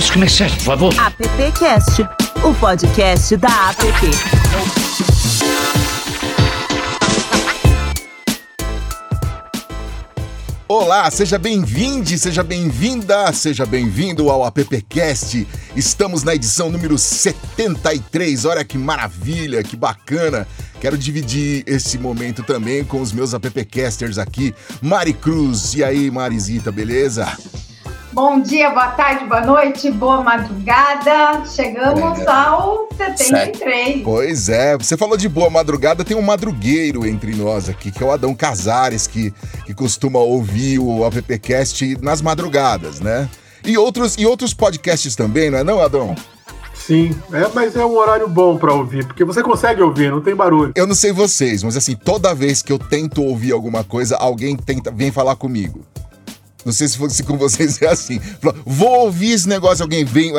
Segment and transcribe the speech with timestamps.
[0.00, 0.94] nossos comerciais, por favor.
[0.98, 2.02] AppCast,
[2.42, 3.86] o podcast da App.
[10.66, 15.46] Olá, seja bem-vindo, seja bem-vinda, seja bem-vindo ao AppCast.
[15.76, 18.46] Estamos na edição número 73.
[18.46, 20.48] Olha que maravilha, que bacana.
[20.80, 24.54] Quero dividir esse momento também com os meus AppCasters aqui.
[24.80, 27.36] Mari Cruz, e aí, Marizita, beleza?
[28.12, 31.44] Bom dia, boa tarde, boa noite, boa madrugada.
[31.46, 32.28] Chegamos é.
[32.28, 34.02] ao 73.
[34.02, 38.06] Pois é, você falou de boa madrugada, tem um madrugueiro entre nós aqui, que é
[38.06, 39.32] o Adão Casares, que,
[39.64, 43.28] que costuma ouvir o AppCast nas madrugadas, né?
[43.64, 46.16] E outros, e outros podcasts também, não é não, Adão?
[46.74, 50.34] Sim, é, mas é um horário bom para ouvir, porque você consegue ouvir, não tem
[50.34, 50.72] barulho.
[50.74, 54.56] Eu não sei vocês, mas assim, toda vez que eu tento ouvir alguma coisa, alguém
[54.56, 55.86] tenta, vem falar comigo.
[56.64, 58.20] Não sei se, fosse com vocês é assim.
[58.64, 60.32] Vou ouvir esse negócio, alguém vem.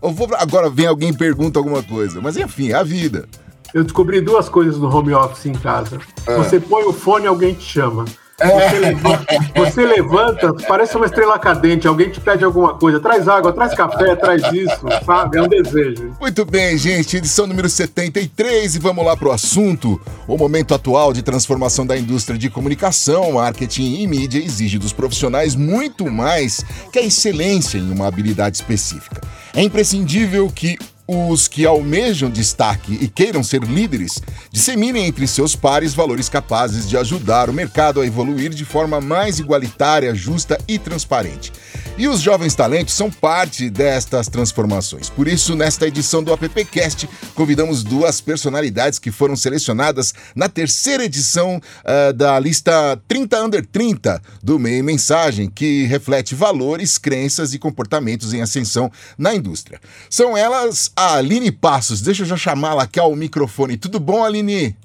[0.00, 2.20] Vou, agora vem alguém e pergunta alguma coisa.
[2.20, 3.28] Mas enfim, é a vida.
[3.74, 5.98] Eu descobri duas coisas no home office em casa.
[6.26, 6.36] Ah.
[6.36, 8.04] Você põe o fone e alguém te chama.
[8.38, 13.50] Você levanta, você levanta, parece uma estrela cadente, alguém te pede alguma coisa, traz água,
[13.50, 15.38] traz café, traz isso, sabe?
[15.38, 16.14] É um desejo.
[16.20, 19.98] Muito bem, gente, edição número 73 e vamos lá pro assunto.
[20.28, 25.54] O momento atual de transformação da indústria de comunicação, marketing e mídia exige dos profissionais
[25.54, 29.22] muito mais que a excelência em uma habilidade específica.
[29.54, 30.76] É imprescindível que
[31.06, 36.96] os que almejam destaque e queiram ser líderes disseminem entre seus pares valores capazes de
[36.96, 41.52] ajudar o mercado a evoluir de forma mais igualitária, justa e transparente.
[41.98, 45.08] E os jovens talentos são parte destas transformações.
[45.08, 51.56] Por isso, nesta edição do AppCast, convidamos duas personalidades que foram selecionadas na terceira edição
[51.56, 58.34] uh, da lista 30 Under 30 do Meio Mensagem, que reflete valores, crenças e comportamentos
[58.34, 59.80] em ascensão na indústria.
[60.10, 62.02] São elas a Aline Passos.
[62.02, 63.78] Deixa eu já chamá-la aqui ao microfone.
[63.78, 64.76] Tudo bom, Aline?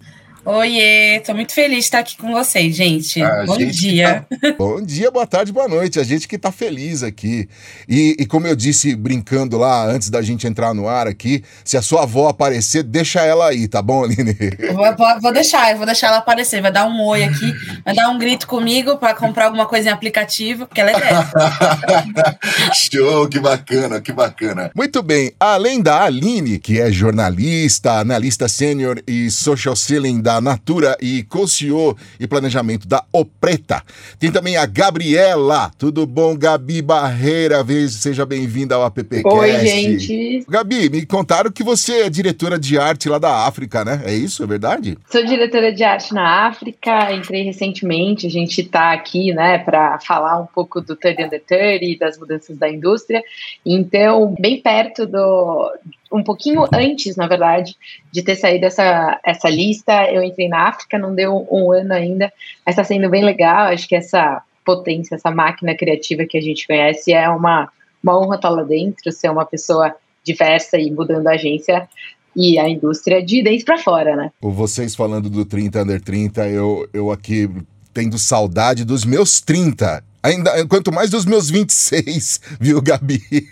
[0.43, 3.21] Oiê, tô muito feliz de estar aqui com vocês, gente.
[3.21, 4.25] A Bom gente dia.
[4.41, 4.53] Tá...
[4.57, 5.99] Bom dia, boa tarde, boa noite.
[5.99, 7.47] A gente que tá feliz aqui.
[7.87, 11.77] E, e, como eu disse brincando lá antes da gente entrar no ar aqui, se
[11.77, 14.35] a sua avó aparecer, deixa ela aí, tá bom, Aline?
[14.73, 16.59] Vou, vou, vou deixar, eu vou deixar ela aparecer.
[16.59, 17.53] Vai dar um oi aqui,
[17.85, 22.39] vai dar um grito comigo para comprar alguma coisa em aplicativo, porque ela é dessa.
[22.73, 24.71] Show, que bacana, que bacana.
[24.75, 30.39] Muito bem, além da Aline, que é jornalista, analista sênior e social selling da da
[30.39, 33.83] Natura e co-CEO e planejamento da Opreta.
[34.17, 35.71] Tem também a Gabriela.
[35.77, 37.65] Tudo bom, Gabi Barreira?
[37.89, 39.27] Seja bem-vinda ao AppCast.
[39.27, 40.45] Oi, gente.
[40.47, 44.01] Gabi, me contaram que você é diretora de arte lá da África, né?
[44.05, 44.97] É isso, é verdade?
[45.09, 48.27] Sou diretora de arte na África, entrei recentemente.
[48.27, 52.17] A gente está aqui, né, para falar um pouco do 30 Under 30 e das
[52.17, 53.21] mudanças da indústria.
[53.65, 55.71] Então, bem perto do
[56.11, 57.75] um pouquinho antes, na verdade,
[58.11, 60.11] de ter saído essa, essa lista.
[60.11, 62.31] Eu entrei na África, não deu um ano ainda,
[62.65, 63.67] mas está sendo bem legal.
[63.67, 67.69] Acho que essa potência, essa máquina criativa que a gente conhece é uma,
[68.03, 71.87] uma honra estar lá dentro, ser uma pessoa diversa e mudando a agência
[72.35, 74.31] e a indústria de dentro para fora, né?
[74.41, 77.49] Vocês falando do 30 under 30, eu, eu aqui
[77.93, 80.03] tendo saudade dos meus 30.
[80.23, 83.21] Ainda, quanto mais dos meus 26, viu, Gabi?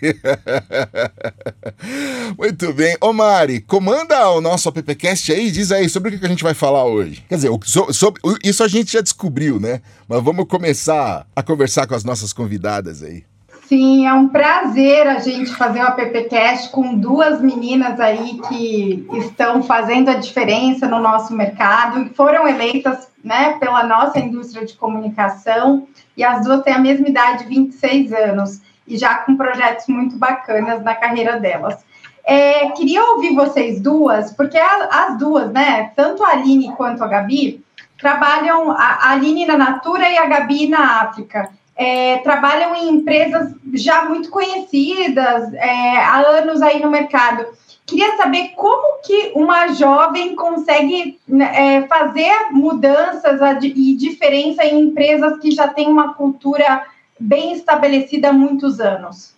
[2.38, 2.96] Muito bem.
[3.00, 6.54] Ô Mari, comanda o nosso AppCast aí, diz aí sobre o que a gente vai
[6.54, 7.24] falar hoje.
[7.28, 9.80] Quer dizer, sobre, isso a gente já descobriu, né?
[10.08, 13.24] Mas vamos começar a conversar com as nossas convidadas aí.
[13.70, 19.62] Sim, é um prazer a gente fazer o AppCast com duas meninas aí que estão
[19.62, 25.86] fazendo a diferença no nosso mercado e foram eleitas né, pela nossa indústria de comunicação
[26.20, 30.82] e as duas têm a mesma idade, 26 anos, e já com projetos muito bacanas
[30.82, 31.82] na carreira delas.
[32.22, 37.64] É, queria ouvir vocês duas, porque as duas, né, tanto a Aline quanto a Gabi,
[37.98, 44.04] trabalham, a Aline na Natura e a Gabi na África é, trabalham em empresas já
[44.04, 47.46] muito conhecidas é, há anos aí no mercado.
[47.90, 55.40] Queria saber como que uma jovem consegue né, é, fazer mudanças e diferença em empresas
[55.40, 56.86] que já têm uma cultura
[57.18, 59.34] bem estabelecida há muitos anos.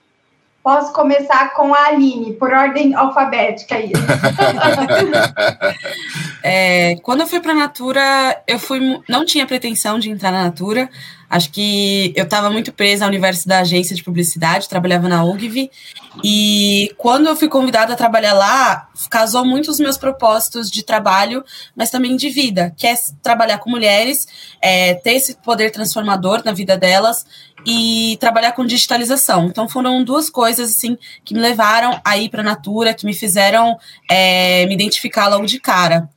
[0.62, 3.90] Posso começar com a Aline, por ordem alfabética aí.
[6.42, 10.44] É, quando eu fui para a Natura, eu fui, não tinha pretensão de entrar na
[10.44, 10.90] Natura.
[11.30, 15.70] Acho que eu estava muito presa ao universo da agência de publicidade, trabalhava na UGV.
[16.22, 21.42] E quando eu fui convidada a trabalhar lá, casou muito os meus propósitos de trabalho,
[21.74, 24.28] mas também de vida, que é trabalhar com mulheres,
[24.60, 27.24] é, ter esse poder transformador na vida delas
[27.64, 29.46] e trabalhar com digitalização.
[29.46, 33.14] Então foram duas coisas assim que me levaram a ir para a Natura, que me
[33.14, 33.78] fizeram
[34.10, 36.10] é, me identificar logo de cara.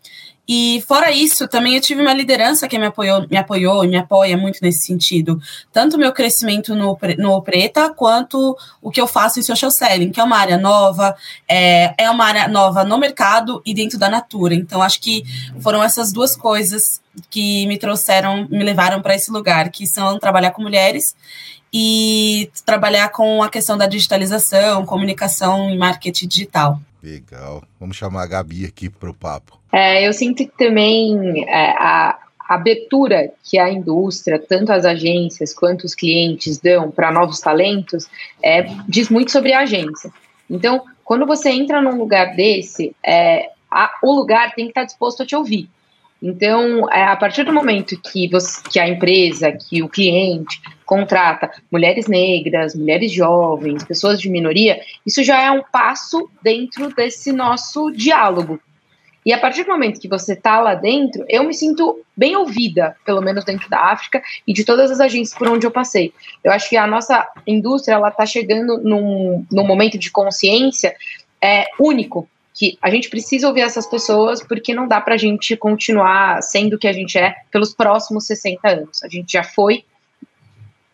[0.47, 3.97] E fora isso, também eu tive uma liderança que me apoiou, me apoiou e me
[3.97, 5.41] apoia muito nesse sentido.
[5.73, 10.19] Tanto meu crescimento no, no Preta, quanto o que eu faço em social selling, que
[10.19, 11.15] é uma área nova,
[11.47, 14.53] é, é uma área nova no mercado e dentro da Natura.
[14.53, 15.23] Então, acho que
[15.59, 20.51] foram essas duas coisas que me trouxeram, me levaram para esse lugar, que são trabalhar
[20.51, 21.15] com mulheres
[21.73, 26.79] e trabalhar com a questão da digitalização, comunicação e marketing digital.
[27.05, 27.63] Legal.
[27.79, 29.59] Vamos chamar a Gabi aqui para o papo.
[29.71, 32.17] É, eu sinto que também é, a,
[32.49, 38.07] abertura que a indústria, tanto as agências quanto os clientes dão para novos talentos,
[38.41, 40.11] é, diz muito sobre a agência.
[40.49, 45.21] Então, quando você entra num lugar desse, é, a, o lugar tem que estar disposto
[45.21, 45.69] a te ouvir.
[46.21, 51.51] Então, é, a partir do momento que, você, que a empresa, que o cliente contrata
[51.71, 57.91] mulheres negras, mulheres jovens, pessoas de minoria, isso já é um passo dentro desse nosso
[57.91, 58.59] diálogo.
[59.25, 62.95] E a partir do momento que você está lá dentro, eu me sinto bem ouvida,
[63.03, 66.13] pelo menos dentro da África e de todas as agências por onde eu passei.
[66.43, 70.95] Eu acho que a nossa indústria está chegando num, num momento de consciência
[71.41, 75.57] é, único, que a gente precisa ouvir essas pessoas porque não dá para a gente
[75.57, 79.03] continuar sendo o que a gente é pelos próximos 60 anos.
[79.03, 79.83] A gente já foi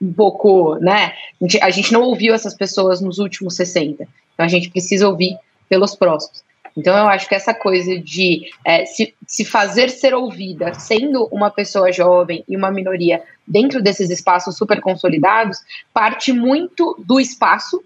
[0.02, 1.14] um pouco, né?
[1.62, 4.04] A gente, não ouviu essas pessoas nos últimos 60.
[4.34, 5.38] Então a gente precisa ouvir
[5.70, 6.44] pelos próximos.
[6.76, 11.50] Então, eu acho que essa coisa de é, se, se fazer ser ouvida, sendo uma
[11.50, 15.60] pessoa jovem e uma minoria dentro desses espaços super consolidados,
[15.94, 17.84] parte muito do espaço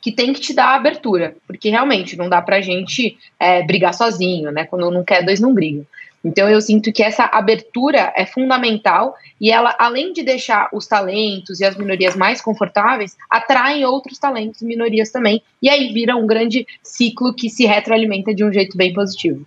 [0.00, 3.94] que tem que te dar a abertura, porque realmente não dá pra gente é, brigar
[3.94, 4.64] sozinho, né?
[4.64, 5.84] Quando não quer, dois não brigam.
[6.22, 11.60] Então eu sinto que essa abertura é fundamental e ela, além de deixar os talentos
[11.60, 15.42] e as minorias mais confortáveis, atraem outros talentos e minorias também.
[15.62, 19.46] E aí vira um grande ciclo que se retroalimenta de um jeito bem positivo.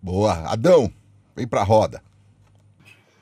[0.00, 0.50] Boa.
[0.50, 0.90] Adão,
[1.34, 2.02] vem pra roda.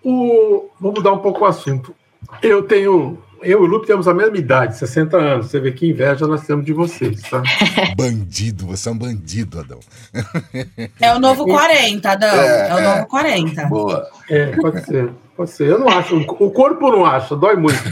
[0.03, 0.69] O...
[0.79, 1.95] Vamos mudar um pouco o assunto.
[2.41, 5.47] Eu tenho eu e o Lupe temos a mesma idade, 60 anos.
[5.47, 7.43] Você vê que inveja nós temos de vocês, tá?
[7.97, 9.81] bandido, você é um bandido, Adão.
[11.01, 12.29] É o novo 40, Adão.
[12.29, 13.67] É, é o novo 40.
[13.67, 14.09] Boa.
[14.29, 15.11] É, pode ser.
[15.37, 15.69] Pode ser.
[15.69, 16.17] Eu não acho.
[16.17, 17.83] O corpo não acha, dói muito.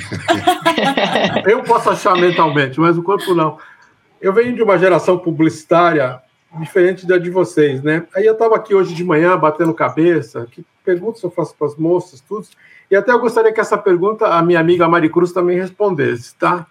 [1.46, 3.58] eu posso achar mentalmente, mas o corpo não.
[4.20, 6.20] Eu venho de uma geração publicitária
[6.60, 8.06] diferente da de vocês, né?
[8.14, 11.76] Aí eu estava aqui hoje de manhã batendo cabeça, que perguntas eu faço para as
[11.76, 12.46] moças, tudo.
[12.90, 16.66] E até eu gostaria que essa pergunta a minha amiga Maricruz também respondesse, tá?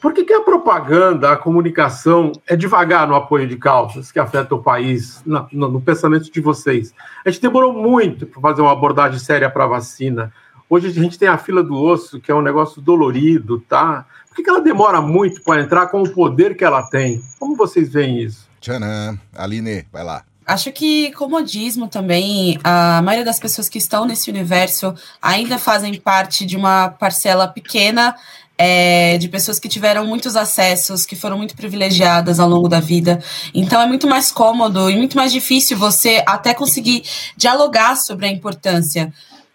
[0.00, 4.58] Por que, que a propaganda, a comunicação é devagar no apoio de causas que afetam
[4.58, 6.92] o país, no, no pensamento de vocês?
[7.24, 10.32] A gente demorou muito para fazer uma abordagem séria para a vacina.
[10.68, 14.04] Hoje a gente tem a fila do osso, que é um negócio dolorido, tá?
[14.28, 17.22] Por que, que ela demora muito para entrar com o poder que ela tem?
[17.38, 18.41] Como vocês veem isso?
[18.62, 19.18] Tchanã.
[19.34, 20.24] Aline, vai lá.
[20.46, 26.46] Acho que comodismo também, a maioria das pessoas que estão nesse universo ainda fazem parte
[26.46, 28.16] de uma parcela pequena
[28.58, 33.22] é, de pessoas que tiveram muitos acessos, que foram muito privilegiadas ao longo da vida.
[33.52, 37.02] Então é muito mais cômodo e muito mais difícil você até conseguir
[37.36, 39.12] dialogar sobre a importância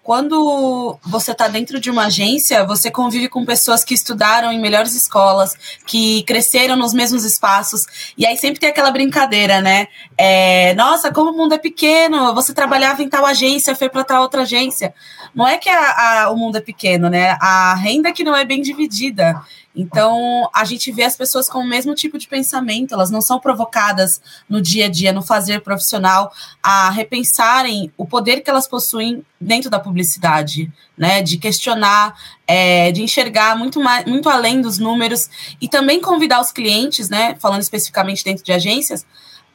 [0.08, 4.96] quando você está dentro de uma agência, você convive com pessoas que estudaram em melhores
[4.96, 5.54] escolas,
[5.86, 7.86] que cresceram nos mesmos espaços,
[8.18, 9.90] e aí sempre tem aquela brincadeira, né?
[10.18, 14.22] É, Nossa, como o mundo é pequeno, você trabalhava em tal agência, foi para tal
[14.22, 14.94] outra agência.
[15.36, 17.38] Não é que a, a, o mundo é pequeno, né?
[17.42, 19.42] A renda que não é bem dividida.
[19.78, 23.40] Então, a gente vê as pessoas com o mesmo tipo de pensamento, elas não são
[23.40, 24.20] provocadas
[24.50, 29.70] no dia a dia, no fazer profissional, a repensarem o poder que elas possuem dentro
[29.70, 31.22] da publicidade, né?
[31.22, 32.16] De questionar,
[32.48, 35.30] é, de enxergar muito, mais, muito além dos números
[35.62, 37.36] e também convidar os clientes, né?
[37.40, 39.06] Falando especificamente dentro de agências,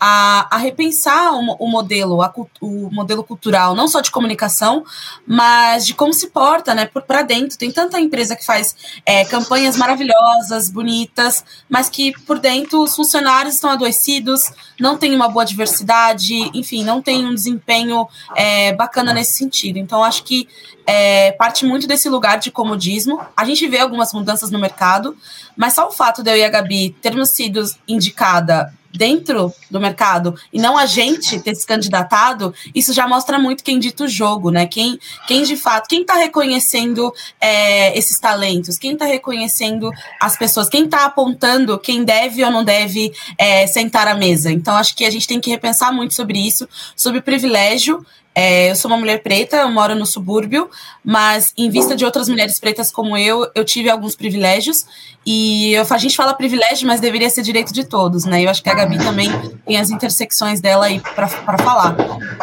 [0.05, 4.85] a, a repensar o, o modelo, a, o modelo cultural, não só de comunicação,
[5.25, 7.57] mas de como se porta, né, para dentro.
[7.57, 8.75] Tem tanta empresa que faz
[9.07, 15.29] é, campanhas maravilhosas, bonitas, mas que por dentro os funcionários estão adoecidos, não tem uma
[15.29, 18.05] boa diversidade, enfim, não tem um desempenho
[18.35, 19.79] é, bacana nesse sentido.
[19.79, 20.49] Então, acho que
[20.85, 23.21] é, parte muito desse lugar de comodismo.
[23.37, 25.17] A gente vê algumas mudanças no mercado,
[25.57, 30.35] mas só o fato de eu e a Gabi termos sido indicada dentro do mercado
[30.53, 34.51] e não a gente ter se candidatado, isso já mostra muito quem dita o jogo,
[34.51, 34.67] né?
[34.67, 40.69] Quem, quem de fato, quem está reconhecendo é, esses talentos, quem está reconhecendo as pessoas,
[40.69, 44.51] quem está apontando quem deve ou não deve é, sentar à mesa.
[44.51, 48.05] Então, acho que a gente tem que repensar muito sobre isso, sobre privilégio
[48.35, 50.71] é, eu sou uma mulher preta, eu moro no subúrbio,
[51.05, 54.87] mas em vista de outras mulheres pretas como eu, eu tive alguns privilégios.
[55.25, 58.43] E eu, a gente fala privilégio, mas deveria ser direito de todos, né?
[58.43, 59.31] Eu acho que a Gabi também
[59.67, 61.95] tem as intersecções dela aí para falar.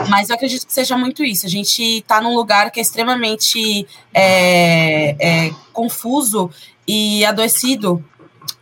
[0.07, 1.45] Mas eu acredito que seja muito isso.
[1.45, 6.51] A gente está num lugar que é extremamente é, é, confuso
[6.87, 8.03] e adoecido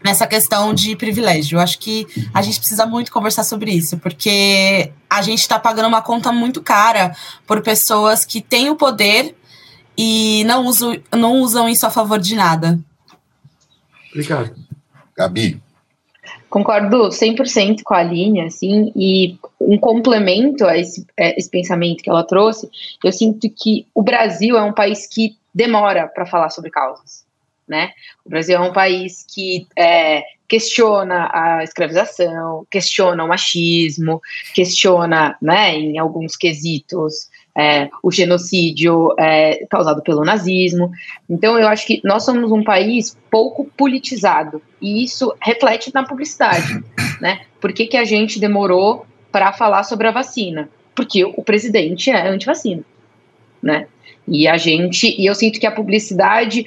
[0.03, 1.57] nessa questão de privilégio.
[1.57, 5.87] Eu acho que a gente precisa muito conversar sobre isso, porque a gente está pagando
[5.87, 7.15] uma conta muito cara
[7.45, 9.35] por pessoas que têm o poder
[9.97, 12.79] e não usam, não usam isso a favor de nada.
[14.11, 14.55] Obrigado.
[15.15, 15.61] Gabi.
[16.49, 22.09] Concordo 100% com a linha, assim, e um complemento a esse, a esse pensamento que
[22.09, 22.69] ela trouxe,
[23.03, 27.26] eu sinto que o Brasil é um país que demora para falar sobre causas
[27.67, 27.91] né?
[28.25, 34.21] O Brasil é um país que é, questiona a escravização, questiona o machismo,
[34.53, 40.91] questiona, né, em alguns quesitos, é, o genocídio é, causado pelo nazismo.
[41.29, 46.83] Então, eu acho que nós somos um país pouco politizado e isso reflete na publicidade,
[47.19, 47.41] né?
[47.59, 50.69] Por que, que a gente demorou para falar sobre a vacina?
[50.95, 52.83] Porque o presidente é anti-vacina,
[53.61, 53.87] né?
[54.27, 56.65] E a gente, e eu sinto que a publicidade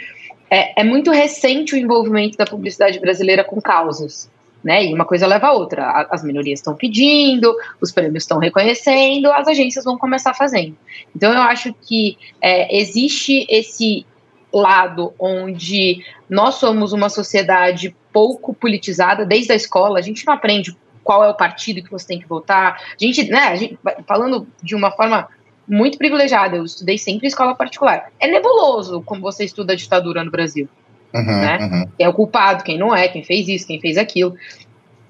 [0.50, 4.28] é, é muito recente o envolvimento da publicidade brasileira com causas.
[4.62, 4.86] Né?
[4.86, 6.08] E uma coisa leva a outra.
[6.10, 10.76] As minorias estão pedindo, os prêmios estão reconhecendo, as agências vão começar fazendo.
[11.16, 14.04] Então eu acho que é, existe esse
[14.52, 19.98] lado onde nós somos uma sociedade pouco politizada desde a escola.
[19.98, 22.74] A gente não aprende qual é o partido que você tem que votar.
[22.74, 23.44] A gente, né?
[23.44, 25.28] A gente, falando de uma forma
[25.70, 26.56] muito privilegiada.
[26.56, 28.10] Eu estudei sempre em escola particular.
[28.18, 30.68] É nebuloso como você estuda a ditadura no Brasil.
[31.14, 31.58] Uhum, né?
[31.60, 31.88] Uhum.
[31.96, 34.34] Quem é o culpado, quem não é, quem fez isso, quem fez aquilo.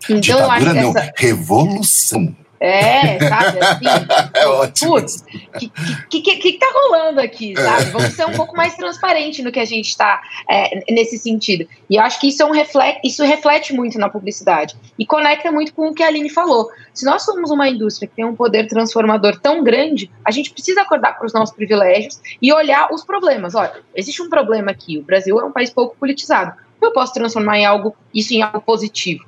[0.04, 1.12] Então, ditadura eu acho que não, essa...
[1.16, 2.36] revolução.
[2.60, 3.58] É, sabe?
[3.58, 3.84] Assim,
[4.36, 4.90] é ótimo.
[4.92, 5.24] Putz,
[5.54, 5.70] o que,
[6.10, 7.84] que, que, que, tá rolando aqui, sabe?
[7.86, 11.66] Vamos ser um pouco mais transparente no que a gente está é, nesse sentido.
[11.88, 15.50] E eu acho que isso, é um reflete, isso reflete muito na publicidade e conecta
[15.50, 16.70] muito com o que a Aline falou.
[16.92, 20.82] Se nós somos uma indústria que tem um poder transformador tão grande, a gente precisa
[20.82, 23.54] acordar para os nossos privilégios e olhar os problemas.
[23.54, 24.98] Olha, existe um problema aqui.
[24.98, 26.52] O Brasil é um país pouco politizado.
[26.80, 29.24] Eu posso transformar em algo, isso em algo positivo,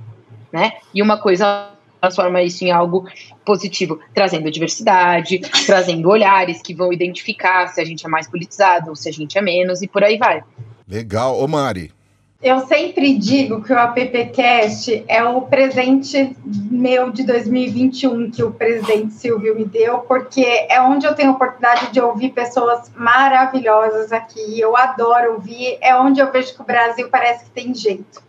[0.53, 0.73] né?
[0.95, 1.73] E uma coisa
[2.03, 3.07] transforma isso em algo
[3.45, 8.97] positivo, trazendo diversidade, trazendo olhares que vão identificar se a gente é mais politizado ou
[8.97, 10.43] se a gente é menos e por aí vai.
[10.89, 11.41] Legal.
[11.41, 11.93] Ô Mari.
[12.43, 19.13] Eu sempre digo que o AppCast é o presente meu de 2021 que o presidente
[19.13, 24.59] Silvio me deu, porque é onde eu tenho a oportunidade de ouvir pessoas maravilhosas aqui.
[24.59, 28.21] Eu adoro ouvir, é onde eu vejo que o Brasil parece que tem jeito.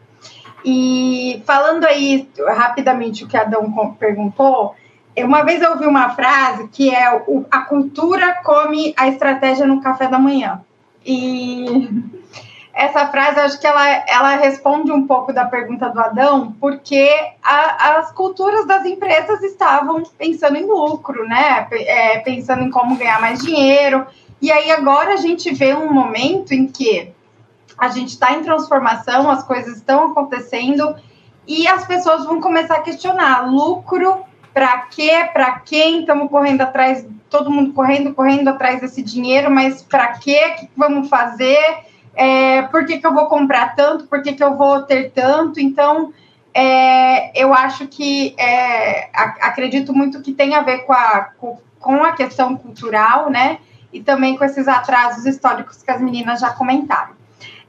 [0.66, 4.76] E falando aí rapidamente o que Adão perguntou,
[5.18, 10.08] uma vez eu ouvi uma frase que é a cultura come a estratégia no café
[10.08, 10.62] da manhã.
[11.06, 11.90] E
[12.74, 17.08] essa frase, acho que ela, ela responde um pouco da pergunta do Adão, porque
[17.44, 21.68] a, as culturas das empresas estavam pensando em lucro, né?
[21.72, 24.08] É, pensando em como ganhar mais dinheiro.
[24.42, 27.12] E aí agora a gente vê um momento em que
[27.78, 30.96] a gente está em transformação, as coisas estão acontecendo
[31.48, 36.02] e as pessoas vão começar a questionar lucro para quê, para quem?
[36.02, 40.70] Estamos correndo atrás, todo mundo correndo, correndo atrás desse dinheiro, mas para quê, o que
[40.78, 41.58] vamos fazer,
[42.14, 45.60] é, por que, que eu vou comprar tanto, por que, que eu vou ter tanto,
[45.60, 46.14] então
[46.54, 51.30] é, eu acho que é, acredito muito que tem a ver com a,
[51.80, 53.58] com a questão cultural, né,
[53.92, 57.23] e também com esses atrasos históricos que as meninas já comentaram.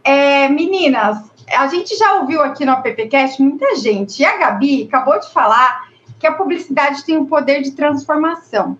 [0.04, 1.18] É, meninas,
[1.50, 5.88] a gente já ouviu aqui no AppCast muita gente, e a Gabi acabou de falar
[6.20, 8.76] que a publicidade tem o um poder de transformação.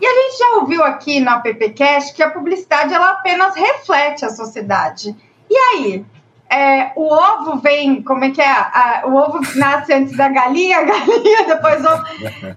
[0.00, 4.30] E a gente já ouviu aqui no AppCast que a publicidade ela apenas reflete a
[4.30, 5.14] sociedade.
[5.48, 6.04] E aí?
[6.50, 8.48] É, o ovo vem, como é que é?
[8.48, 12.04] A, o ovo nasce antes da galinha, a galinha depois o ovo.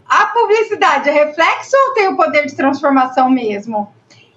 [0.08, 3.92] A publicidade é reflexo ou tem o poder de transformação mesmo?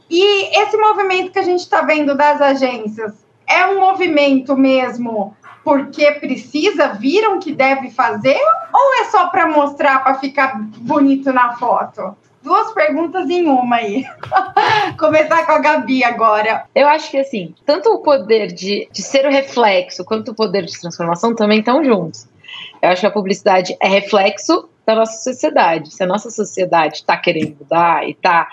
[0.09, 3.12] E esse movimento que a gente está vendo das agências,
[3.50, 8.40] é um movimento mesmo porque precisa, viram que deve fazer,
[8.73, 12.16] ou é só para mostrar, para ficar bonito na foto?
[12.42, 14.04] Duas perguntas em uma aí.
[14.99, 16.64] Começar com a Gabi agora.
[16.75, 20.64] Eu acho que assim, tanto o poder de, de ser o reflexo quanto o poder
[20.64, 22.26] de transformação também estão juntos.
[22.80, 25.95] Eu acho que a publicidade é reflexo da nossa sociedade.
[25.95, 28.49] Se a nossa sociedade está querendo mudar e está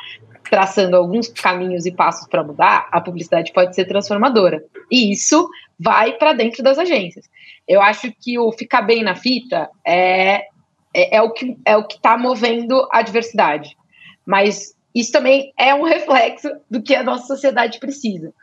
[0.50, 4.64] traçando alguns caminhos e passos para mudar, a publicidade pode ser transformadora.
[4.92, 5.50] E isso
[5.80, 7.30] vai para dentro das agências.
[7.68, 10.46] Eu acho que o ficar bem na fita é,
[10.94, 13.78] é, é o que é o que está movendo a diversidade.
[14.26, 18.34] Mas isso também é um reflexo do que a nossa sociedade precisa.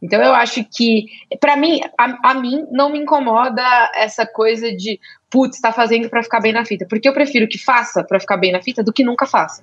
[0.00, 1.06] Então eu acho que,
[1.40, 3.62] para mim, a, a, mim não me incomoda
[3.94, 7.58] essa coisa de, putz, está fazendo para ficar bem na fita, porque eu prefiro que
[7.58, 9.62] faça para ficar bem na fita do que nunca faça,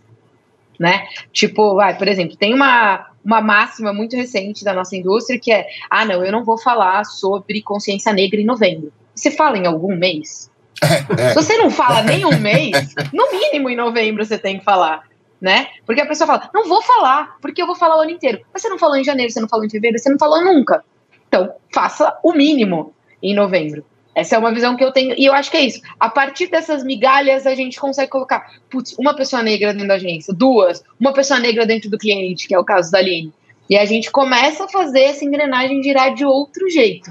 [0.79, 1.08] né?
[1.32, 5.65] Tipo, vai, por exemplo, tem uma uma máxima muito recente da nossa indústria que é,
[5.89, 8.94] ah, não, eu não vou falar sobre consciência negra em novembro.
[9.15, 10.51] Você fala em algum mês?
[10.84, 11.29] É, é.
[11.29, 15.03] Se você não fala nem um mês, no mínimo em novembro você tem que falar
[15.41, 15.67] né?
[15.86, 18.41] Porque a pessoa fala, não vou falar, porque eu vou falar o ano inteiro.
[18.51, 20.84] Mas você não falou em janeiro, você não falou em fevereiro, você não falou nunca.
[21.27, 23.86] Então, faça o mínimo em novembro.
[24.15, 25.81] Essa é uma visão que eu tenho, e eu acho que é isso.
[26.00, 30.34] A partir dessas migalhas, a gente consegue colocar, putz, uma pessoa negra dentro da agência,
[30.34, 33.34] duas, uma pessoa negra dentro do cliente, que é o caso da Aline.
[33.69, 37.10] E a gente começa a fazer essa engrenagem girar de outro jeito.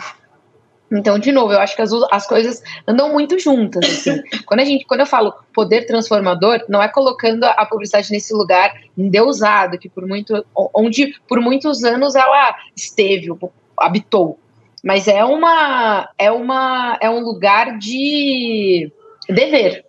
[0.90, 3.84] Então, de novo, eu acho que as, as coisas andam muito juntas.
[3.84, 4.22] Assim.
[4.46, 8.72] quando, a gente, quando eu falo poder transformador, não é colocando a publicidade nesse lugar
[8.96, 13.28] endeusado, que por muito, onde por muitos anos ela esteve,
[13.76, 14.38] habitou.
[14.84, 18.92] Mas é uma, é uma, é um lugar de
[19.26, 19.86] dever.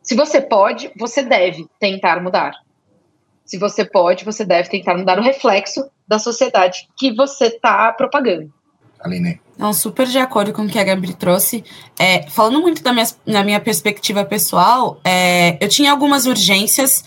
[0.00, 2.52] Se você pode, você deve tentar mudar.
[3.44, 8.52] Se você pode, você deve tentar mudar o reflexo da sociedade que você está propagando.
[9.00, 9.40] Aline.
[9.58, 11.64] Não, super de acordo com o que a Gabi trouxe.
[11.98, 17.04] É, falando muito da minha, na minha perspectiva pessoal, é, eu tinha algumas urgências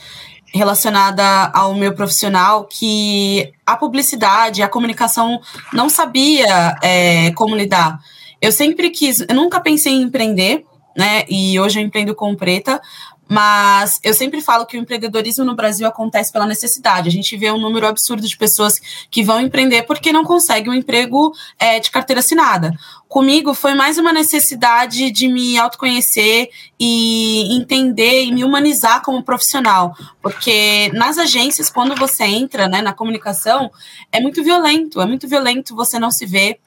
[0.53, 5.39] relacionada ao meu profissional que a publicidade, a comunicação
[5.73, 7.99] não sabia é, como lidar.
[8.41, 10.65] Eu sempre quis, eu nunca pensei em empreender,
[10.97, 11.23] né?
[11.29, 12.81] E hoje eu empreendo com preta,
[13.29, 17.07] mas eu sempre falo que o empreendedorismo no Brasil acontece pela necessidade.
[17.07, 18.79] A gente vê um número absurdo de pessoas
[19.11, 22.73] que vão empreender porque não conseguem um emprego é, de carteira assinada.
[23.07, 29.95] Comigo foi mais uma necessidade de me autoconhecer e entender e me humanizar como profissional.
[30.23, 33.71] Porque nas agências, quando você entra né, na comunicação,
[34.11, 36.59] é muito violento, é muito violento você não se ver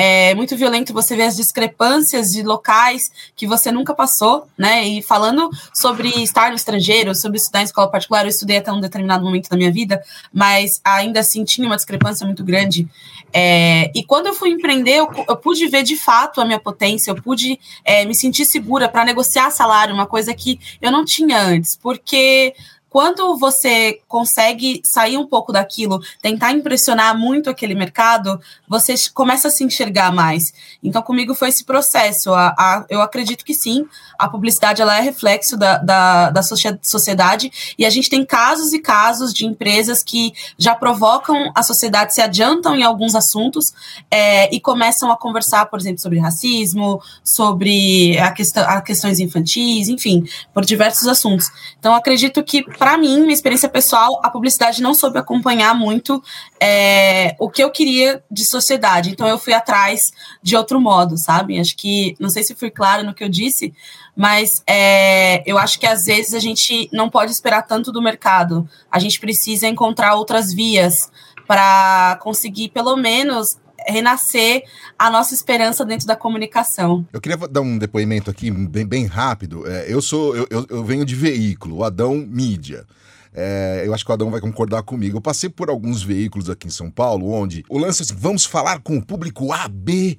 [0.00, 4.86] é muito violento você ver as discrepâncias de locais que você nunca passou, né?
[4.86, 8.78] E falando sobre estar no estrangeiro, sobre estudar em escola particular, eu estudei até um
[8.78, 10.00] determinado momento da minha vida,
[10.32, 12.86] mas ainda assim tinha uma discrepância muito grande.
[13.32, 17.10] É, e quando eu fui empreender, eu, eu, pude ver de fato a minha potência,
[17.10, 21.40] eu pude é, me sentir segura para negociar salário, uma coisa que eu não tinha
[21.40, 22.54] antes, porque
[22.90, 29.50] quando você consegue sair um pouco daquilo, tentar impressionar muito aquele mercado, você começa a
[29.50, 30.52] se enxergar mais.
[30.82, 32.32] Então, comigo foi esse processo.
[32.32, 33.86] A, a, eu acredito que sim,
[34.18, 38.78] a publicidade ela é reflexo da, da, da sociedade, e a gente tem casos e
[38.78, 43.72] casos de empresas que já provocam a sociedade, se adiantam em alguns assuntos
[44.10, 49.88] é, e começam a conversar, por exemplo, sobre racismo, sobre a questão, a questões infantis,
[49.88, 50.24] enfim,
[50.54, 51.50] por diversos assuntos.
[51.78, 56.22] Então, acredito que para mim, minha experiência pessoal, a publicidade não soube acompanhar muito
[56.60, 59.10] é, o que eu queria de sociedade.
[59.10, 60.12] Então, eu fui atrás
[60.42, 61.58] de outro modo, sabe?
[61.58, 63.74] Acho que, não sei se fui clara no que eu disse,
[64.16, 68.68] mas é, eu acho que às vezes a gente não pode esperar tanto do mercado.
[68.90, 71.10] A gente precisa encontrar outras vias
[71.46, 74.62] para conseguir, pelo menos, renascer
[74.98, 77.06] a nossa esperança dentro da comunicação.
[77.12, 79.66] Eu queria dar um depoimento aqui bem, bem rápido.
[79.66, 82.84] É, eu sou eu, eu, eu, venho de veículo, o Adão Mídia.
[83.32, 85.16] É, eu acho que o Adão vai concordar comigo.
[85.16, 88.44] Eu passei por alguns veículos aqui em São Paulo, onde o lance é assim, vamos
[88.44, 90.18] falar com o público A, B,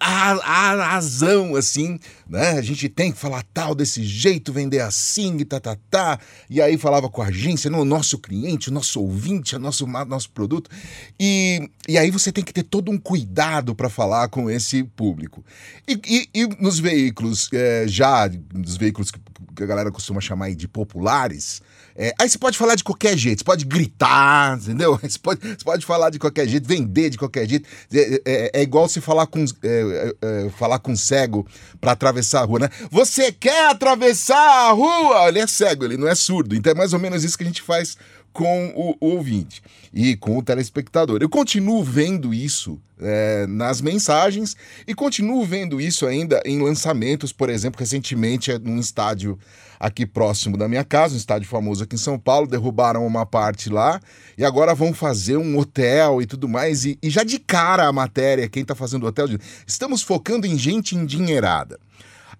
[0.00, 1.98] a, a razão, assim,
[2.28, 2.50] né?
[2.50, 6.18] A gente tem que falar tal desse jeito, vender assim, e tá, tá, tá.
[6.50, 10.30] E aí falava com a agência, no nosso cliente, o nosso ouvinte, o nosso, nosso
[10.30, 10.70] produto.
[11.18, 15.44] E, e aí você tem que ter todo um cuidado para falar com esse público.
[15.88, 20.68] E, e, e nos veículos, é, já, nos veículos que a galera costuma chamar de
[20.68, 21.62] populares,
[21.98, 24.98] é, aí você pode falar de qualquer jeito, você pode gritar, entendeu?
[25.06, 27.68] Você pode, você pode falar de qualquer jeito, vender de qualquer jeito.
[27.92, 31.46] É, é, é igual você falar com, é, é, falar com cego
[31.80, 32.70] para atravessar a rua, né?
[32.90, 35.28] Você quer atravessar a rua?
[35.28, 36.54] Ele é cego, ele não é surdo.
[36.54, 37.96] Então é mais ou menos isso que a gente faz
[38.36, 39.62] com o, o ouvinte
[39.94, 41.20] e com o telespectador.
[41.22, 44.54] Eu continuo vendo isso é, nas mensagens
[44.86, 49.38] e continuo vendo isso ainda em lançamentos, por exemplo, recentemente num estádio
[49.80, 53.70] aqui próximo da minha casa, um estádio famoso aqui em São Paulo, derrubaram uma parte
[53.70, 53.98] lá
[54.36, 56.84] e agora vão fazer um hotel e tudo mais.
[56.84, 59.28] E, e já de cara a matéria, quem está fazendo o hotel,
[59.66, 61.80] estamos focando em gente endinheirada.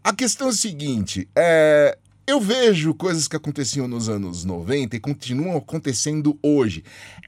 [0.05, 5.01] A questão é a seguinte: é, eu vejo coisas que aconteciam nos anos 90 e
[5.01, 6.83] continuam acontecendo hoje.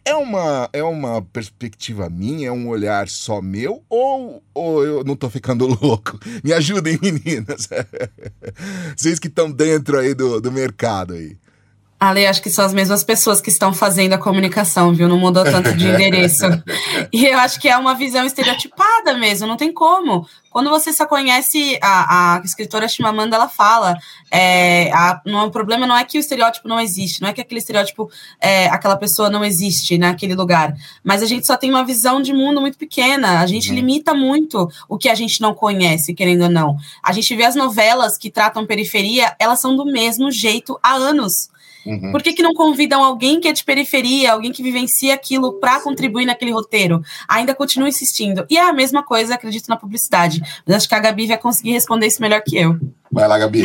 [0.05, 5.15] É uma, é uma perspectiva minha, é um olhar só meu ou, ou eu não
[5.15, 6.19] tô ficando louco?
[6.43, 7.69] Me ajudem, meninas.
[8.97, 11.37] Vocês que estão dentro aí do, do mercado aí.
[12.01, 15.09] Ale, acho que são as mesmas pessoas que estão fazendo a comunicação, viu?
[15.09, 16.45] Não mudou tanto de endereço.
[17.13, 20.25] e eu acho que é uma visão estereotipada mesmo, não tem como.
[20.49, 23.97] Quando você só conhece a, a escritora Chimamanda, ela fala,
[24.31, 27.41] é, a, não, o problema não é que o estereótipo não existe, não é que
[27.41, 28.09] aquele estereótipo,
[28.41, 32.33] é, aquela pessoa não existe naquele lugar, mas a gente só tem uma visão de
[32.33, 33.75] mundo muito pequena, a gente uhum.
[33.75, 36.77] limita muito o que a gente não conhece, querendo ou não.
[37.03, 41.51] A gente vê as novelas que tratam periferia, elas são do mesmo jeito há anos.
[41.87, 42.13] Uhum.
[42.13, 45.81] Por que, que não convidam alguém que é de periferia, alguém que vivencia aquilo para
[45.81, 47.03] contribuir naquele roteiro?
[47.29, 48.47] Ainda continuo insistindo.
[48.51, 50.41] E é a mesma coisa, acredito, na publicidade.
[50.67, 52.79] Mas acho que a Gabi vai conseguir responder isso melhor que eu.
[53.11, 53.63] Vai lá, Gabi.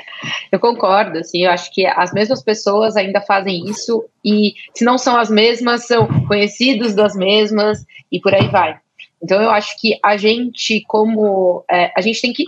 [0.50, 4.96] eu concordo, assim, eu acho que as mesmas pessoas ainda fazem isso e se não
[4.96, 8.78] são as mesmas, são conhecidos das mesmas e por aí vai.
[9.22, 12.44] Então eu acho que a gente, como é, a gente tem que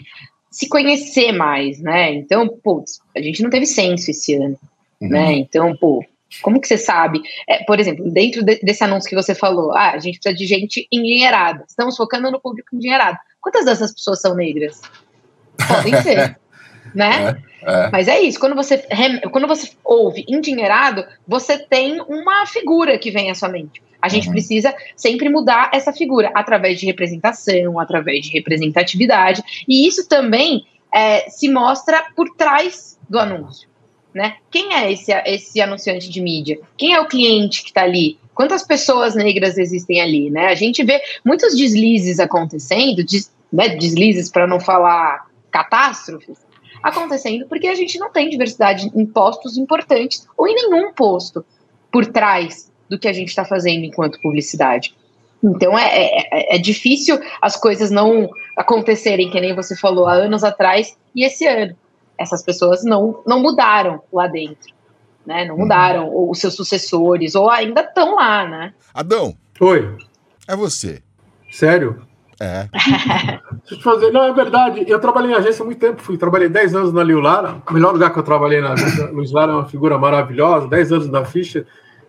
[0.51, 2.15] se conhecer mais, né?
[2.15, 4.59] Então, putz, a gente não teve censo esse ano.
[5.01, 5.09] Uhum.
[5.09, 5.33] Né?
[5.35, 6.05] Então, pô,
[6.43, 7.23] como que você sabe?
[7.49, 10.47] É, por exemplo, dentro de, desse anúncio que você falou, ah, a gente precisa de
[10.47, 11.65] gente endinheirada.
[11.67, 13.19] Estamos focando no público endinheirado.
[13.41, 14.83] Quantas dessas pessoas são negras?
[15.67, 16.39] Podem ser,
[16.95, 17.41] né?
[17.63, 17.91] É, é.
[17.91, 18.87] Mas é isso, quando você,
[19.33, 23.83] quando você ouve endinheirado, você tem uma figura que vem à sua mente.
[24.01, 24.33] A gente uhum.
[24.33, 31.29] precisa sempre mudar essa figura através de representação, através de representatividade, e isso também é,
[31.29, 33.69] se mostra por trás do anúncio
[34.19, 34.35] né?
[34.51, 36.59] Quem é esse, esse anunciante de mídia?
[36.77, 38.19] Quem é o cliente que está ali?
[38.35, 40.47] Quantas pessoas negras existem ali, né?
[40.47, 46.37] A gente vê muitos deslizes acontecendo, des, né, deslizes para não falar catástrofes,
[46.83, 51.45] acontecendo porque a gente não tem diversidade em postos importantes ou em nenhum posto
[51.93, 54.95] por trás do que a gente está fazendo enquanto publicidade.
[55.43, 60.15] Então é, é, é, é, difícil as coisas não acontecerem, que nem você falou, há
[60.15, 61.77] anos atrás e esse ano
[62.19, 64.75] essas pessoas não, não mudaram lá dentro,
[65.27, 65.45] né?
[65.45, 65.63] Não uhum.
[65.63, 66.31] mudaram uhum.
[66.31, 68.75] os seus sucessores, ou ainda estão lá, né?
[68.93, 69.35] Adão.
[69.61, 69.97] Oi.
[70.47, 71.03] É você.
[71.51, 72.03] Sério?
[72.41, 72.69] É.
[72.73, 74.11] Deixa eu te fazer.
[74.11, 74.85] Não, é verdade.
[74.87, 76.03] Eu trabalhei em agência há muito tempo.
[76.03, 77.63] Fui, trabalhei 10 anos na Liu Lara.
[77.69, 78.75] O melhor lugar que eu trabalhei na.
[79.13, 80.69] Luiz Lara é uma figura maravilhosa.
[80.69, 81.67] 10 anos na Fischer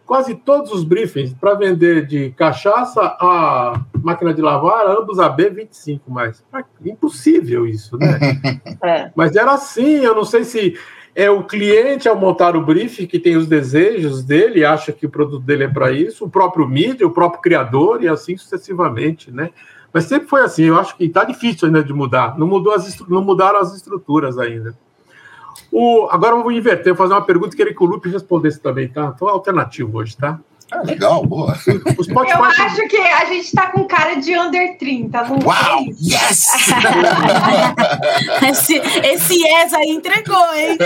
[0.09, 6.01] quase todos os briefings para vender de cachaça a máquina de lavar, ambos a B25,
[6.07, 6.43] mas
[6.83, 8.17] impossível isso, né?
[8.81, 9.11] É.
[9.13, 10.73] Mas era assim, eu não sei se
[11.13, 15.09] é o cliente ao montar o briefing que tem os desejos dele, acha que o
[15.09, 19.51] produto dele é para isso, o próprio mídia, o próprio criador e assim sucessivamente, né?
[19.93, 22.39] Mas sempre foi assim, eu acho que está difícil ainda de mudar.
[22.39, 24.73] Não, mudou as, não mudaram as estruturas ainda.
[25.71, 28.59] O, agora eu vou inverter, vou fazer uma pergunta que ele que o Lupe respondesse
[28.59, 29.11] também, tá?
[29.11, 30.39] Tô alternativo hoje, tá?
[30.71, 31.55] Ah, legal, boa.
[31.55, 32.31] Spotify...
[32.31, 35.23] Eu acho que a gente tá com cara de under 30.
[35.23, 35.85] Não Uau!
[35.99, 36.45] Yes!
[38.47, 40.77] esse, esse yes aí entregou, hein?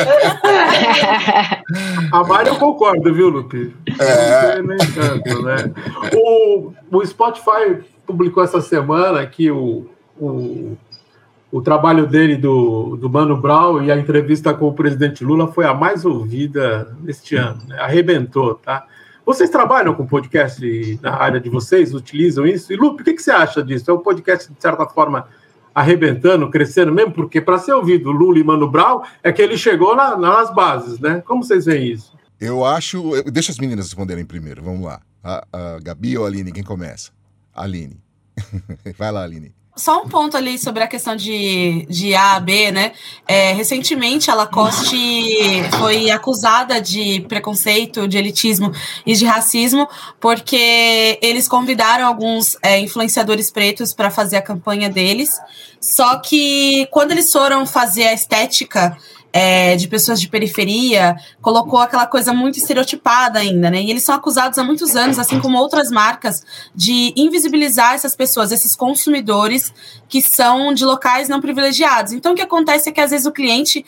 [2.14, 3.76] A Mari eu concordo, viu, Lupe?
[4.00, 4.62] É.
[4.62, 5.72] Nem tanto, né?
[6.16, 10.78] O, o Spotify publicou essa semana que o, o
[11.54, 15.66] o trabalho dele do, do Mano Brown e a entrevista com o presidente Lula foi
[15.66, 17.78] a mais ouvida neste ano, né?
[17.80, 18.88] arrebentou, tá?
[19.24, 22.74] Vocês trabalham com podcast na área de vocês, utilizam isso?
[22.74, 23.92] E Lupe, o que, que você acha disso?
[23.92, 25.28] É um podcast, de certa forma,
[25.76, 29.96] arrebentando, crescendo, mesmo porque para ser ouvido Lula e Mano Brown é que ele chegou
[29.96, 31.22] na, nas bases, né?
[31.24, 32.18] Como vocês veem isso?
[32.42, 33.12] Eu acho.
[33.32, 35.02] Deixa as meninas responderem primeiro, vamos lá.
[35.24, 36.52] A, a Gabi ou a Aline?
[36.52, 37.12] Quem começa?
[37.54, 38.02] Aline.
[38.98, 39.54] Vai lá, Aline.
[39.76, 42.92] Só um ponto ali sobre a questão de, de A a B, né?
[43.28, 48.72] É, recentemente a Lacoste foi acusada de preconceito, de elitismo
[49.04, 49.88] e de racismo,
[50.20, 55.32] porque eles convidaram alguns é, influenciadores pretos para fazer a campanha deles.
[55.82, 58.96] Só que quando eles foram fazer a estética
[59.34, 63.82] é, de pessoas de periferia, colocou aquela coisa muito estereotipada ainda, né?
[63.82, 68.52] E eles são acusados há muitos anos, assim como outras marcas, de invisibilizar essas pessoas,
[68.52, 69.74] esses consumidores
[70.08, 72.14] que são de locais não privilegiados.
[72.14, 73.84] Então, o que acontece é que às vezes o cliente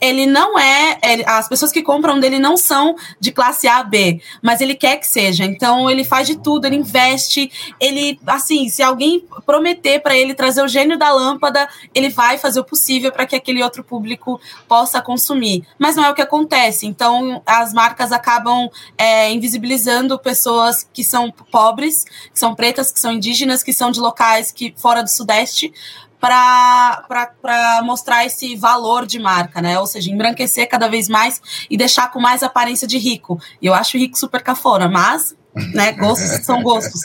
[0.00, 4.20] ele não é, ele, as pessoas que compram dele não são de classe A, B,
[4.42, 5.44] mas ele quer que seja.
[5.44, 10.62] Então ele faz de tudo, ele investe, ele, assim, se alguém prometer para ele trazer
[10.62, 15.00] o gênio da lâmpada, ele vai fazer o possível para que aquele outro público possa
[15.00, 15.64] consumir.
[15.78, 16.86] Mas não é o que acontece.
[16.86, 23.12] Então as marcas acabam é, invisibilizando pessoas que são pobres, que são pretas, que são
[23.12, 25.72] indígenas, que são de locais que fora do Sudeste,
[26.20, 29.78] para mostrar esse valor de marca, né?
[29.78, 33.40] Ou seja, embranquecer cada vez mais e deixar com mais aparência de rico.
[33.60, 35.36] E eu acho rico super cafona, mas
[35.74, 35.92] né?
[35.92, 37.00] Gostos são gostos.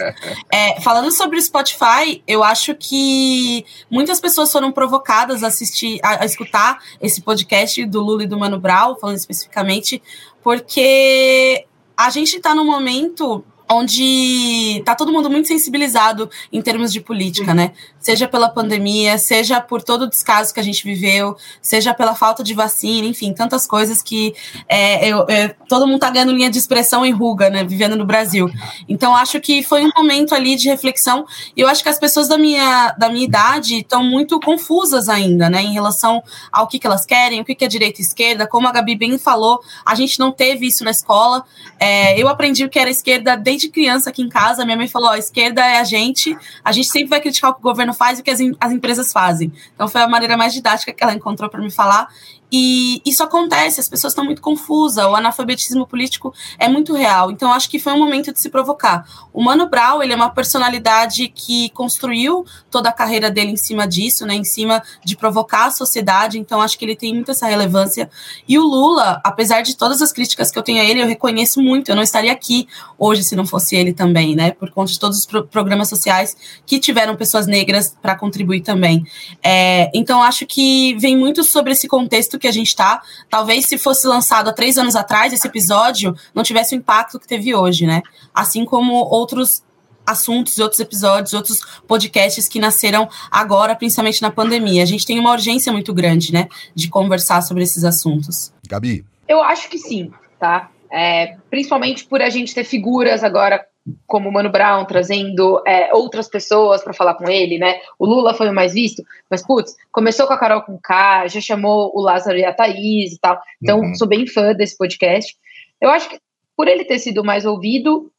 [0.51, 6.23] É, falando sobre o Spotify, eu acho que muitas pessoas foram provocadas a assistir, a,
[6.23, 10.01] a, escutar esse podcast do Lula e do Mano Brown, falando especificamente,
[10.43, 11.65] porque
[11.97, 17.53] a gente está num momento onde está todo mundo muito sensibilizado em termos de política,
[17.53, 17.71] né?
[17.99, 22.43] Seja pela pandemia, seja por todo o descaso que a gente viveu, seja pela falta
[22.43, 24.35] de vacina, enfim, tantas coisas que
[24.67, 27.63] é, eu, é, todo mundo está ganhando linha de expressão em ruga, né?
[27.63, 28.49] Vivendo no Brasil.
[28.87, 32.27] Então, acho que foi um momento ali de reflexão e eu acho que as pessoas
[32.27, 35.61] da minha, da minha idade estão muito confusas ainda, né?
[35.61, 36.21] Em relação
[36.51, 38.45] ao que, que elas querem, o que, que é direita e esquerda.
[38.45, 41.45] Como a Gabi bem falou, a gente não teve isso na escola.
[41.79, 44.87] É, eu aprendi o que era esquerda desde desde criança aqui em casa, minha mãe
[44.87, 47.93] falou: ó, esquerda é a gente, a gente sempre vai criticar o que o governo
[47.93, 49.51] faz e o que as, as empresas fazem.
[49.73, 52.07] Então foi a maneira mais didática que ela encontrou para me falar.
[52.55, 57.31] E isso acontece, as pessoas estão muito confusas, o analfabetismo político é muito real.
[57.31, 59.03] Então, acho que foi um momento de se provocar.
[59.33, 63.87] O Mano Brown, ele é uma personalidade que construiu toda a carreira dele em cima
[63.87, 67.47] disso, né, em cima de provocar a sociedade, então acho que ele tem muito essa
[67.47, 68.07] relevância.
[68.47, 71.59] E o Lula, apesar de todas as críticas que eu tenho a ele, eu reconheço
[71.59, 72.67] muito, eu não estaria aqui
[72.99, 76.37] hoje se não fosse ele também, né, por conta de todos os pro programas sociais
[76.67, 79.03] que tiveram pessoas negras para contribuir também.
[79.41, 83.01] É, então, acho que vem muito sobre esse contexto que a gente está.
[83.29, 87.27] Talvez se fosse lançado há três anos atrás, esse episódio não tivesse o impacto que
[87.27, 88.01] teve hoje, né?
[88.33, 89.63] Assim como outros
[90.05, 94.83] assuntos, outros episódios, outros podcasts que nasceram agora, principalmente na pandemia.
[94.83, 98.53] A gente tem uma urgência muito grande, né, de conversar sobre esses assuntos.
[98.67, 99.05] Gabi?
[99.25, 100.69] Eu acho que sim, tá?
[100.91, 103.65] É, principalmente por a gente ter figuras agora
[104.07, 107.79] como o Mano Brown trazendo é, outras pessoas para falar com ele, né?
[107.99, 111.41] O Lula foi o mais visto, mas putz, começou com a Carol com K, já
[111.41, 113.39] chamou o Lázaro e a Thaís e tal.
[113.61, 113.95] Então, uhum.
[113.95, 115.35] sou bem fã desse podcast.
[115.81, 116.19] Eu acho que
[116.55, 118.11] por ele ter sido mais ouvido,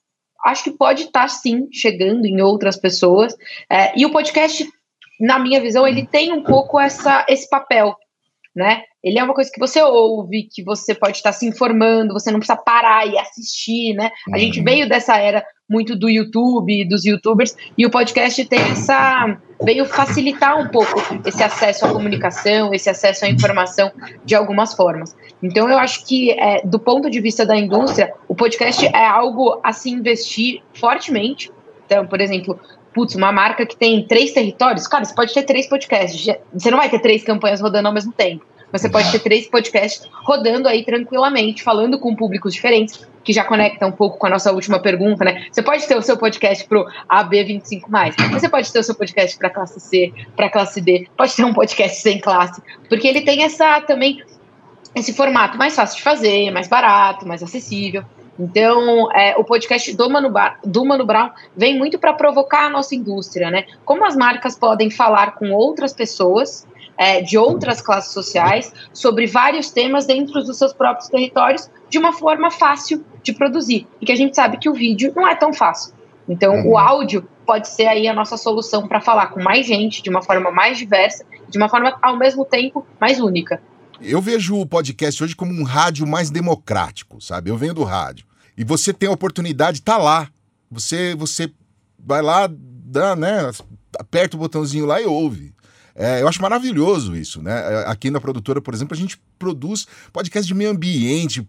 [0.44, 3.34] acho que pode estar tá, sim chegando em outras pessoas.
[3.70, 4.68] É, e o podcast,
[5.18, 7.96] na minha visão, ele tem um pouco essa, esse papel
[8.54, 8.84] né?
[9.04, 12.38] Ele é uma coisa que você ouve, que você pode estar se informando, você não
[12.38, 14.10] precisa parar e assistir, né?
[14.32, 14.64] A gente uhum.
[14.64, 19.36] veio dessa era muito do YouTube, dos youtubers, e o podcast tem essa.
[19.62, 23.92] veio facilitar um pouco esse acesso à comunicação, esse acesso à informação
[24.24, 25.14] de algumas formas.
[25.42, 29.60] Então, eu acho que, é, do ponto de vista da indústria, o podcast é algo
[29.62, 31.50] a se investir fortemente.
[31.84, 32.58] Então, por exemplo,
[32.94, 36.34] putz, uma marca que tem três territórios, cara, você pode ter três podcasts.
[36.52, 38.53] Você não vai ter três campanhas rodando ao mesmo tempo.
[38.74, 43.86] Você pode ter três podcasts rodando aí tranquilamente, falando com públicos diferentes, que já conecta
[43.86, 45.46] um pouco com a nossa última pergunta, né?
[45.52, 49.38] Você pode ter o seu podcast pro AB25, mas você pode ter o seu podcast
[49.38, 53.44] para classe C, para classe D, pode ter um podcast sem classe, porque ele tem
[53.44, 54.20] essa também
[54.92, 58.04] esse formato mais fácil de fazer, mais barato, mais acessível.
[58.38, 60.32] Então, é, o podcast do Mano,
[60.64, 63.66] do Mano Brown vem muito para provocar a nossa indústria, né?
[63.84, 69.70] Como as marcas podem falar com outras pessoas é, de outras classes sociais sobre vários
[69.70, 73.86] temas dentro dos seus próprios territórios de uma forma fácil de produzir.
[73.98, 75.94] Porque a gente sabe que o vídeo não é tão fácil.
[76.28, 76.70] Então, uhum.
[76.72, 80.22] o áudio pode ser aí a nossa solução para falar com mais gente, de uma
[80.22, 83.60] forma mais diversa, de uma forma, ao mesmo tempo, mais única.
[84.00, 87.50] Eu vejo o podcast hoje como um rádio mais democrático, sabe?
[87.50, 88.26] Eu venho do rádio.
[88.56, 90.28] E você tem a oportunidade, tá lá.
[90.70, 91.50] Você você
[91.98, 93.50] vai lá, dá, né?
[93.98, 95.54] Aperta o botãozinho lá e ouve.
[95.94, 97.52] É, eu acho maravilhoso isso, né?
[97.52, 101.46] É, aqui na produtora, por exemplo, a gente produz podcast de meio ambiente,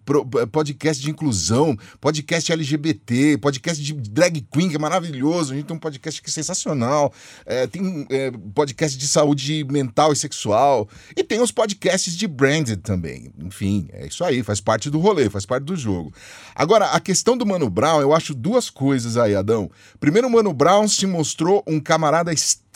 [0.52, 5.54] podcast de inclusão, podcast LGBT, podcast de drag queen, que é maravilhoso.
[5.54, 7.12] A gente tem um podcast que é sensacional.
[7.46, 10.88] É, tem é, podcast de saúde mental e sexual.
[11.16, 13.32] E tem os podcasts de branded também.
[13.40, 16.14] Enfim, é isso aí, faz parte do rolê, faz parte do jogo.
[16.54, 19.72] Agora, a questão do Mano Brown, eu acho duas coisas aí, Adão.
[20.00, 22.32] Primeiro, o Mano Brown se mostrou um camarada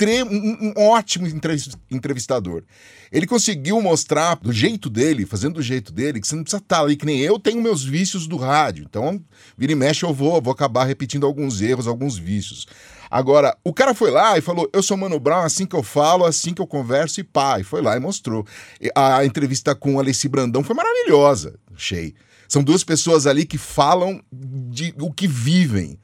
[0.07, 1.27] um, um ótimo
[1.91, 2.63] entrevistador.
[3.11, 6.81] Ele conseguiu mostrar do jeito dele, fazendo do jeito dele, que você não precisa estar
[6.81, 8.85] ali, que nem eu tenho meus vícios do rádio.
[8.87, 9.19] Então,
[9.57, 12.67] vira e mexe, eu vou, vou acabar repetindo alguns erros, alguns vícios.
[13.09, 16.25] Agora, o cara foi lá e falou: Eu sou Mano Brown, assim que eu falo,
[16.25, 17.59] assim que eu converso, e pá.
[17.59, 18.45] E foi lá e mostrou.
[18.95, 22.13] A entrevista com o Alessi Brandão foi maravilhosa, achei.
[22.47, 25.99] São duas pessoas ali que falam de o que vivem.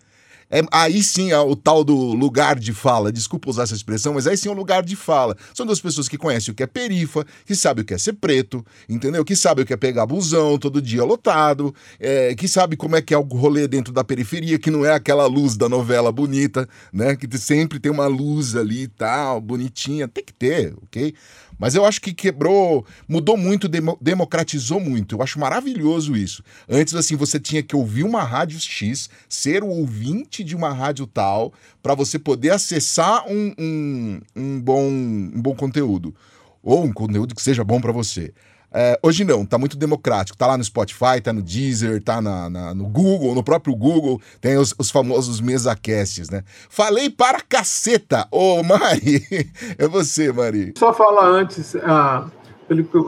[0.49, 3.12] É, aí sim é o tal do lugar de fala.
[3.12, 5.36] Desculpa usar essa expressão, mas aí sim é o lugar de fala.
[5.53, 8.13] São duas pessoas que conhecem o que é perifa, que sabem o que é ser
[8.13, 9.25] preto, entendeu?
[9.25, 13.01] Que sabem o que é pegar busão todo dia lotado, é, que sabe como é
[13.01, 16.67] que é o rolê dentro da periferia, que não é aquela luz da novela bonita,
[16.93, 17.15] né?
[17.15, 20.08] Que sempre tem uma luz ali e tal, bonitinha.
[20.08, 21.13] Tem que ter, ok?
[21.57, 23.69] Mas eu acho que quebrou, mudou muito,
[24.01, 25.15] democratizou muito.
[25.15, 26.43] Eu acho maravilhoso isso.
[26.69, 31.07] Antes, assim, você tinha que ouvir uma rádio X, ser o ouvinte de uma rádio
[31.07, 36.13] tal, para você poder acessar um, um, um, bom, um bom conteúdo.
[36.61, 38.33] Ou um conteúdo que seja bom para você.
[38.77, 40.38] É, hoje não, tá muito democrático.
[40.38, 44.21] Tá lá no Spotify, tá no Deezer, tá na, na no Google, no próprio Google,
[44.41, 46.43] tem os, os famosos mesacasts, né?
[46.69, 48.27] Falei para caceta!
[48.29, 49.25] Ô, Mari!
[49.77, 50.73] É você, Mari.
[50.77, 52.27] Só falar antes, a,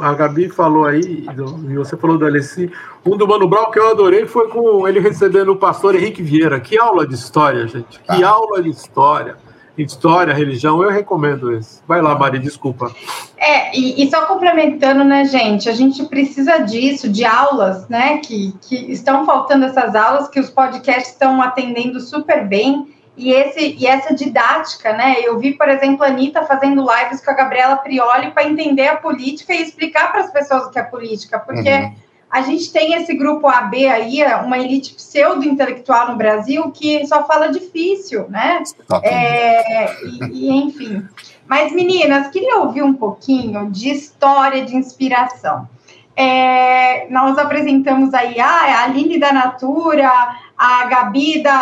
[0.01, 1.25] a Gabi falou aí,
[1.69, 2.71] e você falou do Alessi,
[3.06, 6.60] um do Mano Brown que eu adorei foi com ele recebendo o pastor Henrique Vieira.
[6.60, 7.99] Que aula de história, gente!
[7.99, 8.30] Que ah.
[8.30, 9.36] aula de história!
[9.78, 11.82] História, religião, eu recomendo esse.
[11.88, 12.92] Vai lá, Mari, desculpa.
[13.38, 18.54] É, e, e, só complementando, né, gente, a gente precisa disso, de aulas, né, que,
[18.62, 23.88] que estão faltando essas aulas, que os podcasts estão atendendo super bem, e, esse, e
[23.88, 28.32] essa didática, né, eu vi, por exemplo, a Anitta fazendo lives com a Gabriela Prioli
[28.32, 31.70] para entender a política e explicar para as pessoas o que é política, porque...
[31.70, 37.26] Uhum a gente tem esse grupo AB aí, uma elite pseudo-intelectual no Brasil que só
[37.26, 38.63] fala difícil, né?
[39.02, 41.08] É, e, e, enfim.
[41.48, 45.68] Mas, meninas, queria ouvir um pouquinho de história de inspiração.
[46.16, 50.12] É, nós apresentamos aí ah, a Aline da Natura,
[50.58, 51.56] a Gabi da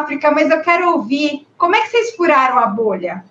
[0.00, 3.24] África, mas eu quero ouvir como é que vocês furaram a bolha?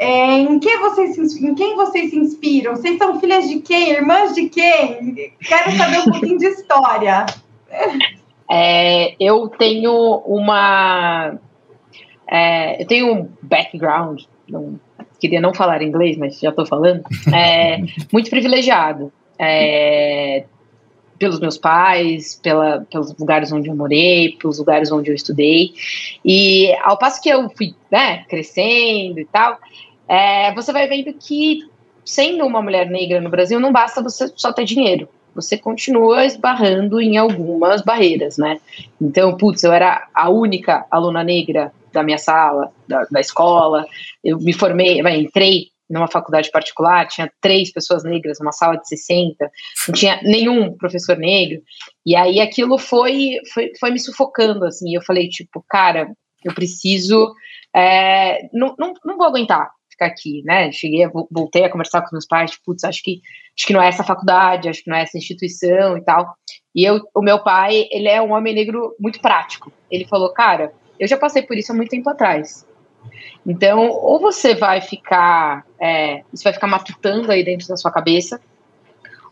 [0.00, 2.74] É, em, que vocês, em quem vocês se inspiram?
[2.74, 3.90] Vocês são filhas de quem?
[3.90, 5.30] Irmãs de quem?
[5.46, 7.26] Quero saber um pouquinho de história.
[8.52, 9.92] É, eu tenho
[10.26, 11.38] uma.
[12.28, 14.80] É, eu tenho um background, não,
[15.20, 17.00] queria não falar inglês, mas já estou falando,
[17.32, 17.78] é,
[18.12, 19.12] muito privilegiado.
[19.38, 20.46] É,
[21.16, 25.74] pelos meus pais, pela, pelos lugares onde eu morei, pelos lugares onde eu estudei.
[26.24, 29.58] E ao passo que eu fui né, crescendo e tal,
[30.10, 31.60] é, você vai vendo que,
[32.04, 35.08] sendo uma mulher negra no Brasil, não basta você só ter dinheiro.
[35.36, 38.60] Você continua esbarrando em algumas barreiras, né?
[39.00, 43.86] Então, putz, eu era a única aluna negra da minha sala, da, da escola.
[44.24, 49.48] Eu me formei, entrei numa faculdade particular, tinha três pessoas negras, numa sala de 60,
[49.86, 51.60] não tinha nenhum professor negro,
[52.06, 56.08] e aí aquilo foi, foi, foi me sufocando, assim, eu falei, tipo, cara,
[56.44, 57.34] eu preciso,
[57.74, 59.68] é, não, não, não vou aguentar,
[60.00, 60.72] ficar aqui, né?
[60.72, 63.20] Cheguei, voltei a conversar com meus pais, tipo, putz, acho que
[63.56, 66.34] acho que não é essa faculdade, acho que não é essa instituição e tal.
[66.74, 69.70] E eu, o meu pai, ele é um homem negro muito prático.
[69.90, 72.66] Ele falou, cara, eu já passei por isso há muito tempo atrás.
[73.46, 78.40] Então, ou você vai ficar, é, isso vai ficar matutando aí dentro da sua cabeça,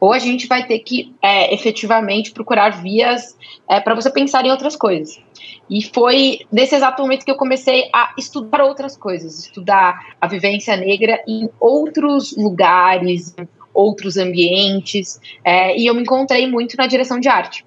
[0.00, 3.36] ou a gente vai ter que é, efetivamente procurar vias
[3.68, 5.20] é, para você pensar em outras coisas.
[5.68, 10.76] E foi nesse exato momento que eu comecei a estudar outras coisas, estudar a vivência
[10.76, 13.34] negra em outros lugares,
[13.74, 17.64] outros ambientes, é, e eu me encontrei muito na direção de arte.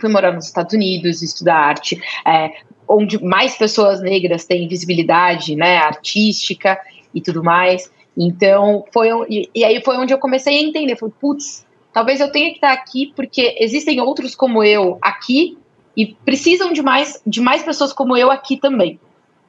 [0.00, 2.52] Fui morar nos Estados Unidos, estudar arte, é,
[2.88, 6.78] onde mais pessoas negras têm visibilidade né, artística
[7.14, 7.90] e tudo mais.
[8.18, 12.32] Então, foi e, e aí foi onde eu comecei a entender, falei, putz, talvez eu
[12.32, 15.56] tenha que estar aqui porque existem outros como eu aqui
[15.96, 18.98] e precisam de mais, de mais pessoas como eu aqui também.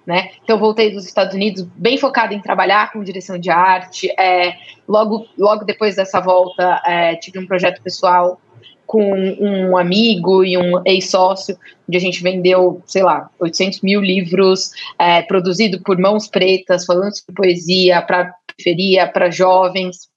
[0.05, 0.31] Né?
[0.43, 4.09] Então, voltei dos Estados Unidos bem focada em trabalhar com direção de arte.
[4.19, 4.55] É,
[4.87, 8.39] logo, logo depois dessa volta, é, tive um projeto pessoal
[8.87, 9.03] com
[9.39, 11.55] um amigo e um ex-sócio,
[11.87, 17.15] onde a gente vendeu, sei lá, 800 mil livros é, produzidos por mãos pretas, falando
[17.15, 20.09] sobre poesia para periferia, para jovens,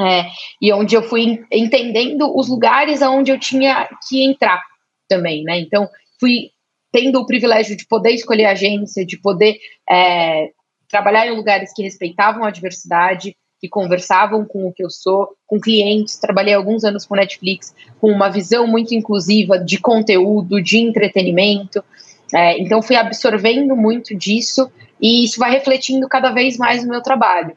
[0.00, 0.26] é,
[0.62, 4.62] e onde eu fui entendendo os lugares aonde eu tinha que entrar
[5.08, 5.58] também, né?
[5.58, 5.88] Então,
[6.20, 6.50] fui
[6.92, 9.58] tendo o privilégio de poder escolher agência, de poder
[9.90, 10.50] é,
[10.88, 15.58] trabalhar em lugares que respeitavam a diversidade, que conversavam com o que eu sou, com
[15.58, 16.16] clientes.
[16.16, 21.84] Trabalhei alguns anos com Netflix, com uma visão muito inclusiva de conteúdo, de entretenimento.
[22.32, 24.70] É, então, fui absorvendo muito disso
[25.00, 27.56] e isso vai refletindo cada vez mais no meu trabalho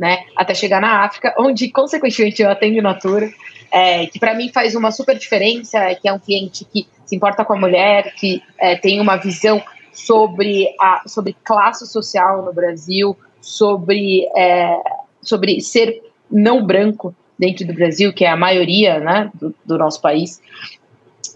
[0.00, 0.24] né?
[0.34, 3.30] Até chegar na África, onde, consequentemente, eu atendo Natura,
[3.70, 7.14] é, que para mim faz uma super diferença, é, que é um cliente que se
[7.14, 12.50] importa com a mulher, que é, tem uma visão sobre, a, sobre classe social no
[12.50, 14.74] Brasil, sobre, é,
[15.20, 20.00] sobre ser não branco dentro do Brasil, que é a maioria né, do, do nosso
[20.00, 20.40] país.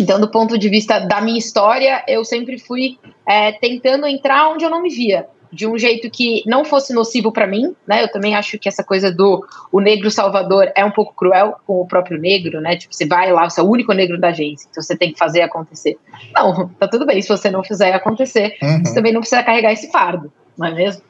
[0.00, 2.98] Então, do ponto de vista da minha história, eu sempre fui
[3.28, 7.30] é, tentando entrar onde eu não me via de um jeito que não fosse nocivo
[7.30, 8.02] para mim, né?
[8.02, 11.80] Eu também acho que essa coisa do o negro salvador é um pouco cruel com
[11.80, 12.76] o próprio negro, né?
[12.76, 15.18] Tipo, você vai lá, você é o único negro da agência, então você tem que
[15.18, 15.96] fazer acontecer.
[16.34, 18.84] Não, tá tudo bem se você não fizer acontecer, uhum.
[18.84, 21.02] você também não precisa carregar esse fardo, não é mesmo?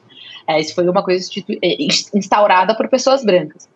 [0.47, 1.27] É, isso foi uma coisa
[1.63, 1.77] é,
[2.13, 3.67] instaurada por pessoas brancas.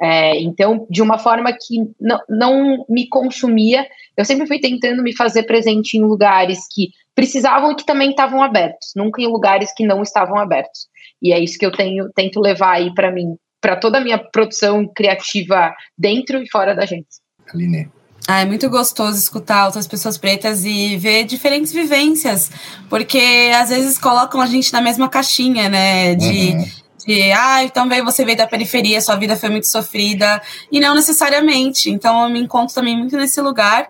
[0.00, 3.86] É, então, de uma forma que não, não me consumia,
[4.16, 8.42] eu sempre fui tentando me fazer presente em lugares que precisavam e que também estavam
[8.42, 10.86] abertos, nunca em lugares que não estavam abertos.
[11.20, 14.18] E é isso que eu tenho, tento levar aí para mim, para toda a minha
[14.18, 17.08] produção criativa dentro e fora da gente.
[17.52, 17.90] Aline.
[18.28, 22.50] Ah, é muito gostoso escutar outras pessoas pretas e ver diferentes vivências,
[22.90, 26.14] porque às vezes colocam a gente na mesma caixinha, né?
[26.16, 26.64] De, uhum.
[27.06, 30.42] de ah, então veio você veio da periferia, sua vida foi muito sofrida,
[30.72, 31.88] e não necessariamente.
[31.88, 33.88] Então eu me encontro também muito nesse lugar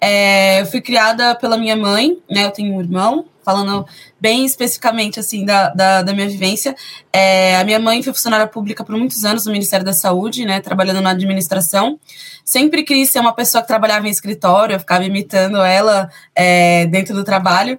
[0.00, 2.44] é, eu fui criada pela minha mãe, né?
[2.44, 3.86] Eu tenho um irmão, falando
[4.20, 6.76] bem especificamente assim da, da, da minha vivência.
[7.12, 10.60] É, a minha mãe foi funcionária pública por muitos anos no Ministério da Saúde, né?
[10.60, 11.98] Trabalhando na administração.
[12.44, 17.14] Sempre quis ser uma pessoa que trabalhava em escritório, eu ficava imitando ela é, dentro
[17.14, 17.78] do trabalho.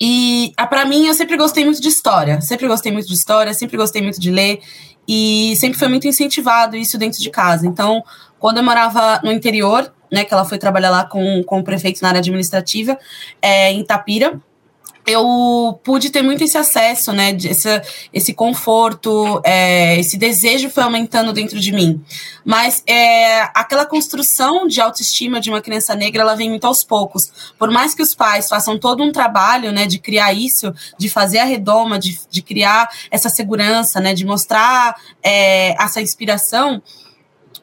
[0.00, 3.76] E para mim, eu sempre gostei muito de história, sempre gostei muito de história, sempre
[3.76, 4.60] gostei muito de ler
[5.08, 7.66] e sempre foi muito incentivado isso dentro de casa.
[7.66, 8.04] Então,
[8.38, 12.00] quando eu morava no interior, né, que ela foi trabalhar lá com, com o prefeito
[12.02, 12.98] na área administrativa,
[13.40, 14.40] é, em Tapira,
[15.08, 17.82] eu pude ter muito esse acesso, né, esse,
[18.12, 22.04] esse conforto, é, esse desejo foi aumentando dentro de mim.
[22.44, 27.52] Mas é, aquela construção de autoestima de uma criança negra, ela vem muito aos poucos.
[27.58, 31.38] Por mais que os pais façam todo um trabalho, né, de criar isso, de fazer
[31.38, 36.82] a redoma, de, de criar essa segurança, né, de mostrar é, essa inspiração,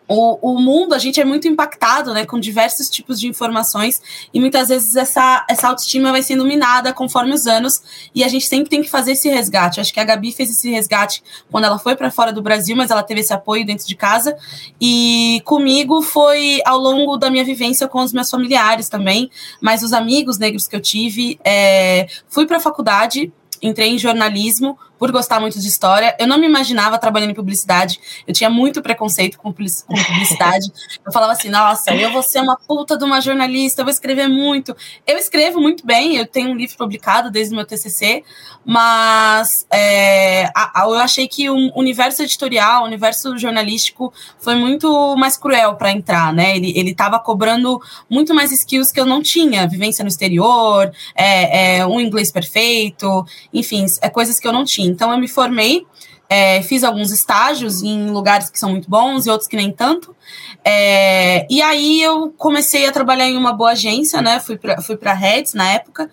[0.07, 4.01] o, o mundo, a gente é muito impactado, né, com diversos tipos de informações
[4.33, 7.81] e muitas vezes essa, essa autoestima vai sendo minada conforme os anos
[8.13, 9.79] e a gente sempre tem que fazer esse resgate.
[9.79, 12.91] acho que a Gabi fez esse resgate quando ela foi para fora do Brasil, mas
[12.91, 14.37] ela teve esse apoio dentro de casa
[14.79, 19.91] e comigo foi ao longo da minha vivência com os meus familiares também, mas os
[19.91, 25.39] amigos negros que eu tive, é, fui para a faculdade entrei em jornalismo por gostar
[25.39, 26.15] muito de história.
[26.19, 27.99] Eu não me imaginava trabalhando em publicidade.
[28.27, 30.71] Eu tinha muito preconceito com publicidade.
[31.05, 34.27] Eu falava assim, nossa, eu vou ser uma puta de uma jornalista, eu vou escrever
[34.27, 34.75] muito.
[35.05, 38.23] Eu escrevo muito bem, eu tenho um livro publicado desde o meu TCC,
[38.65, 45.15] mas é, a, a, eu achei que o universo editorial, o universo jornalístico foi muito
[45.15, 46.55] mais cruel para entrar, né?
[46.55, 51.85] Ele, ele cobrando muito mais skills que eu não tinha, vivência no exterior, é, é,
[51.85, 54.84] um inglês perfeito, enfim, é coisas que eu não tinha.
[54.85, 55.85] Então, eu me formei,
[56.29, 60.15] é, fiz alguns estágios em lugares que são muito bons e outros que nem tanto.
[60.63, 64.39] É, e aí eu comecei a trabalhar em uma boa agência, né?
[64.39, 66.09] Fui para fui a Reds na época.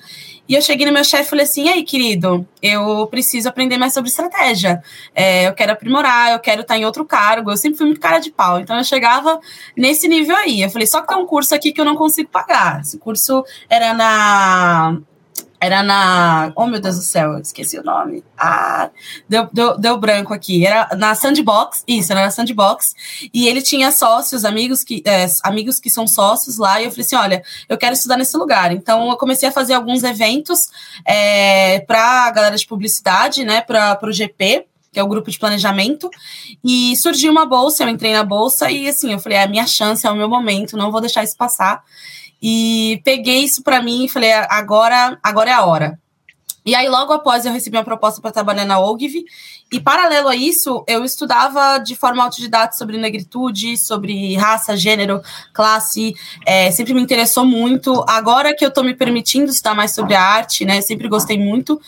[0.49, 3.95] E eu cheguei no meu chefe e falei assim: aí, querido, eu preciso aprender mais
[3.95, 4.83] sobre estratégia.
[5.15, 7.51] É, eu quero aprimorar, eu quero estar em outro cargo.
[7.51, 8.61] Eu sempre fui muito cara de pau.
[8.61, 9.41] Então eu chegava
[9.77, 10.61] nesse nível aí.
[10.61, 12.81] Eu falei: só que tem um curso aqui que eu não consigo pagar.
[12.81, 14.99] Esse curso era na
[15.63, 16.53] era na.
[16.57, 18.25] Oh, meu Deus do céu, esqueci o nome.
[18.37, 18.91] Ah,
[19.29, 20.67] deu, deu, deu branco aqui.
[20.67, 22.93] Era na Sandbox, isso, era na Sandbox.
[23.33, 26.81] E ele tinha sócios, amigos que, é, amigos que são sócios lá.
[26.81, 28.73] E eu falei assim: olha, eu quero estudar nesse lugar.
[28.73, 30.59] Então eu comecei a fazer alguns eventos
[31.07, 35.39] é, para a galera de publicidade, né, para o GP que é o grupo de
[35.39, 36.11] planejamento,
[36.63, 39.67] e surgiu uma bolsa, eu entrei na bolsa e assim, eu falei, é a minha
[39.67, 41.83] chance, é o meu momento, não vou deixar isso passar.
[42.43, 45.99] E peguei isso para mim e falei, agora, agora é a hora.
[46.65, 49.25] E aí, logo após, eu recebi uma proposta para trabalhar na Ogilvy.
[49.73, 56.15] E, paralelo a isso, eu estudava de forma autodidata sobre negritude, sobre raça, gênero, classe.
[56.45, 58.05] É, sempre me interessou muito.
[58.07, 60.83] Agora que eu estou me permitindo estudar mais sobre a arte, né?
[60.83, 61.81] Sempre gostei muito.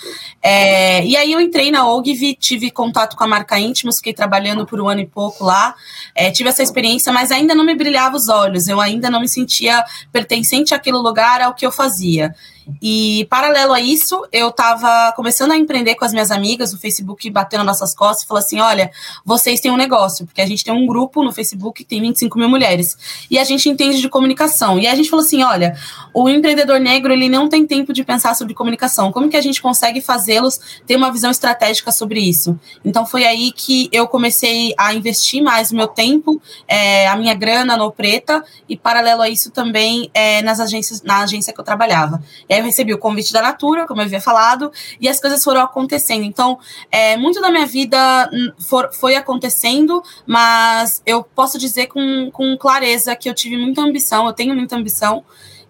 [0.42, 4.64] É, e aí, eu entrei na Ogilvy, tive contato com a marca Íntimos, fiquei trabalhando
[4.64, 5.74] por um ano e pouco lá.
[6.14, 8.66] É, tive essa experiência, mas ainda não me brilhava os olhos.
[8.66, 12.34] Eu ainda não me sentia pertencente àquele lugar, ao que eu fazia.
[12.80, 17.28] E paralelo a isso, eu estava começando a empreender com as minhas amigas, o Facebook
[17.30, 18.90] bateu nas nossas costas e falou assim: olha,
[19.24, 22.38] vocês têm um negócio, porque a gente tem um grupo no Facebook que tem 25
[22.38, 22.96] mil mulheres.
[23.30, 24.78] E a gente entende de comunicação.
[24.78, 25.76] E a gente falou assim: olha,
[26.12, 29.12] o empreendedor negro ele não tem tempo de pensar sobre comunicação.
[29.12, 32.58] Como que a gente consegue fazê-los ter uma visão estratégica sobre isso?
[32.84, 37.34] Então foi aí que eu comecei a investir mais o meu tempo, é, a minha
[37.34, 41.64] grana no Preta, e paralelo a isso também é, nas agências, na agência que eu
[41.64, 42.22] trabalhava.
[42.48, 44.70] E aí eu recebi o convite da Natura, como eu havia falado,
[45.00, 46.24] e as coisas foram acontecendo.
[46.24, 46.58] Então,
[46.90, 52.56] é, muito da minha vida hum, for, foi acontecendo, mas eu posso dizer com, com
[52.56, 55.24] clareza que eu tive muita ambição, eu tenho muita ambição,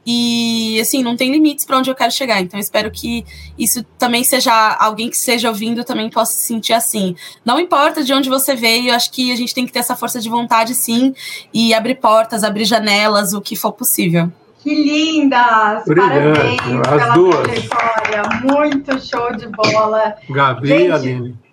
[0.06, 2.40] e assim, não tem limites para onde eu quero chegar.
[2.40, 3.24] Então, espero que
[3.58, 7.16] isso também seja alguém que esteja ouvindo também possa se sentir assim.
[7.44, 10.20] Não importa de onde você veio, acho que a gente tem que ter essa força
[10.20, 11.14] de vontade, sim,
[11.52, 14.30] e abrir portas, abrir janelas, o que for possível.
[14.62, 15.84] Que lindas!
[15.84, 17.40] Brilhante, Parabéns as pela duas.
[17.42, 18.22] trajetória.
[18.42, 20.14] Muito show de bola.
[20.28, 21.43] Gabi Gente, e Aline.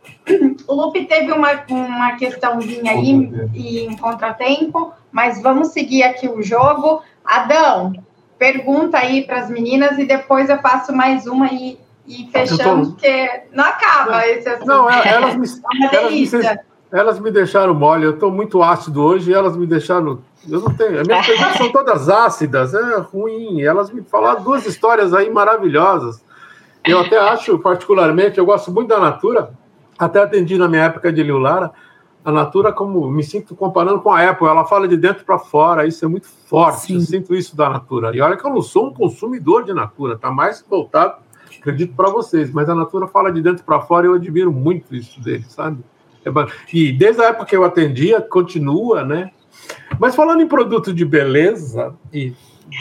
[0.67, 6.41] O Lupe teve uma, uma questãozinha aí e em contratempo, mas vamos seguir aqui o
[6.43, 7.01] jogo.
[7.25, 7.93] Adão,
[8.37, 12.93] pergunta aí para as meninas e depois eu faço mais uma e, e fechamos, tô-
[12.93, 14.67] porque não acaba esse assunto.
[14.67, 16.59] Não, é- elas me, É uma elas me, delícia.
[16.91, 18.05] elas me deixaram mole.
[18.05, 20.19] Eu estou muito ácido hoje e elas me deixaram.
[20.47, 21.01] Eu não tenho.
[21.01, 23.61] As minhas perguntas são todas ácidas, é ruim.
[23.61, 26.23] Elas me falaram duas histórias aí maravilhosas.
[26.83, 29.51] Eu até acho, particularmente, eu gosto muito da Natura.
[30.01, 31.71] Até atendi na minha época de Liu Lara.
[32.25, 35.85] A Natura, como me sinto comparando com a Apple, ela fala de dentro para fora,
[35.85, 36.87] isso é muito forte.
[36.87, 36.95] Sim.
[36.95, 38.15] Eu sinto isso da Natura.
[38.15, 41.17] E olha que eu não sou um consumidor de Natura, tá mais voltado,
[41.59, 42.51] acredito, para vocês.
[42.51, 45.83] Mas a Natura fala de dentro para fora e eu admiro muito isso dele, sabe?
[46.25, 46.29] É
[46.73, 49.29] E desde a época que eu atendia, continua, né?
[49.99, 52.33] Mas falando em produto de beleza, e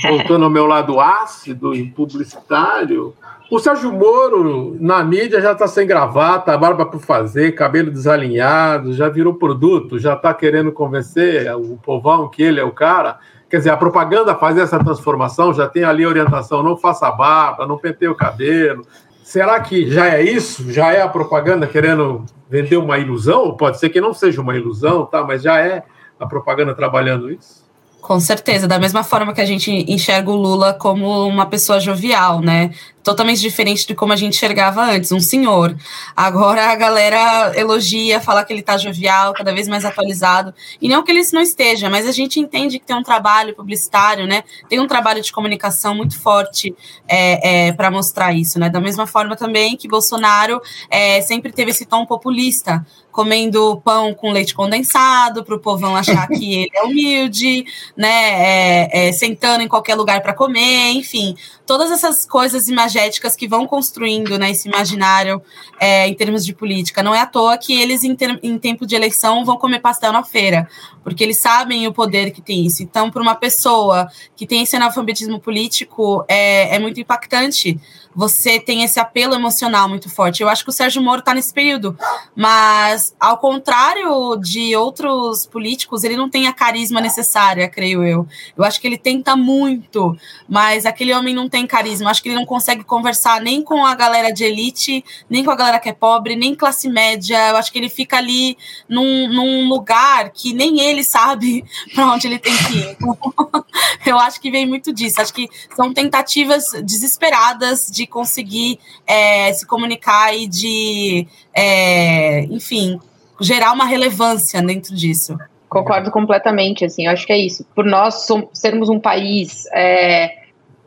[0.02, 3.14] voltando ao meu lado ácido e publicitário,
[3.50, 9.08] o Sérgio Moro, na mídia, já está sem gravata, barba por fazer, cabelo desalinhado, já
[9.08, 13.18] virou produto, já está querendo convencer o povão que ele é o cara.
[13.50, 17.76] Quer dizer, a propaganda fazer essa transformação já tem ali orientação: não faça barba, não
[17.76, 18.86] penteie o cabelo.
[19.24, 20.72] Será que já é isso?
[20.72, 23.56] Já é a propaganda querendo vender uma ilusão?
[23.56, 25.24] Pode ser que não seja uma ilusão, tá?
[25.24, 25.82] mas já é
[26.20, 27.68] a propaganda trabalhando isso?
[28.00, 32.40] Com certeza, da mesma forma que a gente enxerga o Lula como uma pessoa jovial,
[32.40, 32.72] né?
[33.04, 35.76] Totalmente diferente de como a gente enxergava antes, um senhor.
[36.16, 40.52] Agora a galera elogia, fala que ele tá jovial, cada vez mais atualizado.
[40.80, 44.26] E não que ele não esteja, mas a gente entende que tem um trabalho publicitário,
[44.26, 44.44] né?
[44.68, 46.74] Tem um trabalho de comunicação muito forte
[47.06, 48.70] é, é, para mostrar isso, né?
[48.70, 54.30] Da mesma forma também que Bolsonaro é, sempre teve esse tom populista, comendo pão com
[54.30, 57.64] leite condensado, para o povão achar que ele é humilde,
[57.96, 58.08] né?
[58.08, 61.34] É, é, sentando em qualquer lugar para comer, enfim,
[61.66, 65.42] todas essas coisas imagéticas que vão construindo né, esse imaginário
[65.78, 67.02] é, em termos de política.
[67.02, 70.12] Não é à toa que eles, em, ter- em tempo de eleição, vão comer pastel
[70.12, 70.68] na feira,
[71.02, 72.82] porque eles sabem o poder que tem isso.
[72.82, 77.78] Então, para uma pessoa que tem esse analfabetismo político, é, é muito impactante.
[78.14, 80.42] Você tem esse apelo emocional muito forte.
[80.42, 81.96] Eu acho que o Sérgio Moro está nesse período,
[82.34, 88.26] mas ao contrário de outros políticos, ele não tem a carisma necessária, creio eu.
[88.56, 90.16] Eu acho que ele tenta muito,
[90.48, 92.06] mas aquele homem não tem carisma.
[92.06, 95.50] Eu acho que ele não consegue conversar nem com a galera de elite, nem com
[95.50, 97.50] a galera que é pobre, nem classe média.
[97.50, 98.58] Eu acho que ele fica ali
[98.88, 102.96] num, num lugar que nem ele sabe para onde ele tem que ir.
[104.04, 105.20] Eu acho que vem muito disso.
[105.20, 112.98] Acho que são tentativas desesperadas de conseguir é, se comunicar e de, é, enfim,
[113.40, 115.38] gerar uma relevância dentro disso.
[115.68, 117.64] Concordo completamente, assim, eu acho que é isso.
[117.74, 120.38] Por nós sermos um país é,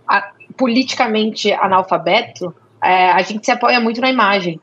[0.07, 2.53] a- politicamente analfabeto,
[2.83, 4.59] é, a gente se apoia muito na imagem.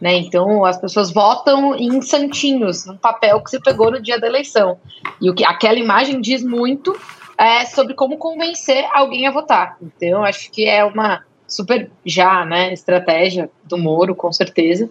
[0.00, 0.14] Né?
[0.14, 4.78] Então as pessoas votam em santinhos, num papel que você pegou no dia da eleição.
[5.20, 6.98] E o que aquela imagem diz muito
[7.36, 9.76] é, sobre como convencer alguém a votar.
[9.82, 14.88] Então, acho que é uma super já, né, estratégia do Moro, com certeza.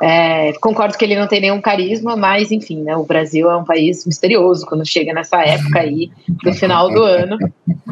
[0.00, 3.64] É, concordo que ele não tem nenhum carisma, mas enfim, né, o Brasil é um
[3.64, 6.10] país misterioso quando chega nessa época aí
[6.42, 7.38] do final do ano.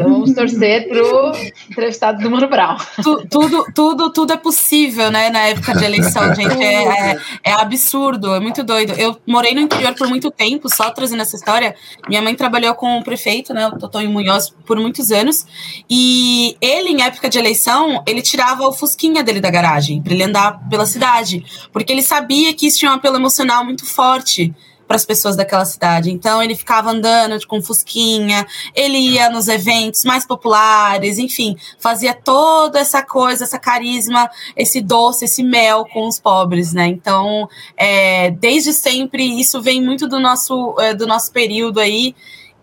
[0.00, 1.32] Então vamos torcer pro
[1.70, 2.76] entrevistado do Mano Brown.
[3.02, 6.62] Tu- tudo, tudo, tudo é possível, né, na época de eleição, gente.
[6.62, 8.92] É, é, é absurdo, é muito doido.
[8.94, 11.74] Eu morei no interior por muito tempo, só trazendo essa história.
[12.08, 15.46] Minha mãe trabalhou com o prefeito, né, o Totonho Munhoz, por muitos anos.
[15.88, 20.22] E ele, em época de eleição, ele tirava o fusquinha dele da garagem, para ele
[20.24, 21.44] andar pela cidade.
[21.72, 24.54] Porque ele sabia que isso tinha um apelo emocional muito forte
[24.90, 26.10] para as pessoas daquela cidade.
[26.10, 32.80] Então ele ficava andando com fusquinha, ele ia nos eventos mais populares, enfim, fazia toda
[32.80, 36.88] essa coisa, essa carisma, esse doce, esse mel com os pobres, né?
[36.88, 42.12] Então, é, desde sempre isso vem muito do nosso é, do nosso período aí.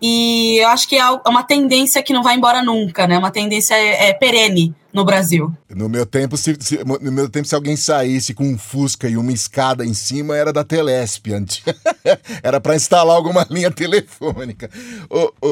[0.01, 3.17] E eu acho que é uma tendência que não vai embora nunca, né?
[3.17, 5.51] Uma tendência é, é perene no Brasil.
[5.69, 9.15] No meu tempo, se, se- no meu tempo, se alguém saísse com um Fusca e
[9.17, 11.33] uma escada em cima, era da Telesp.
[11.33, 11.61] antes.
[12.41, 14.69] era para instalar alguma linha telefônica.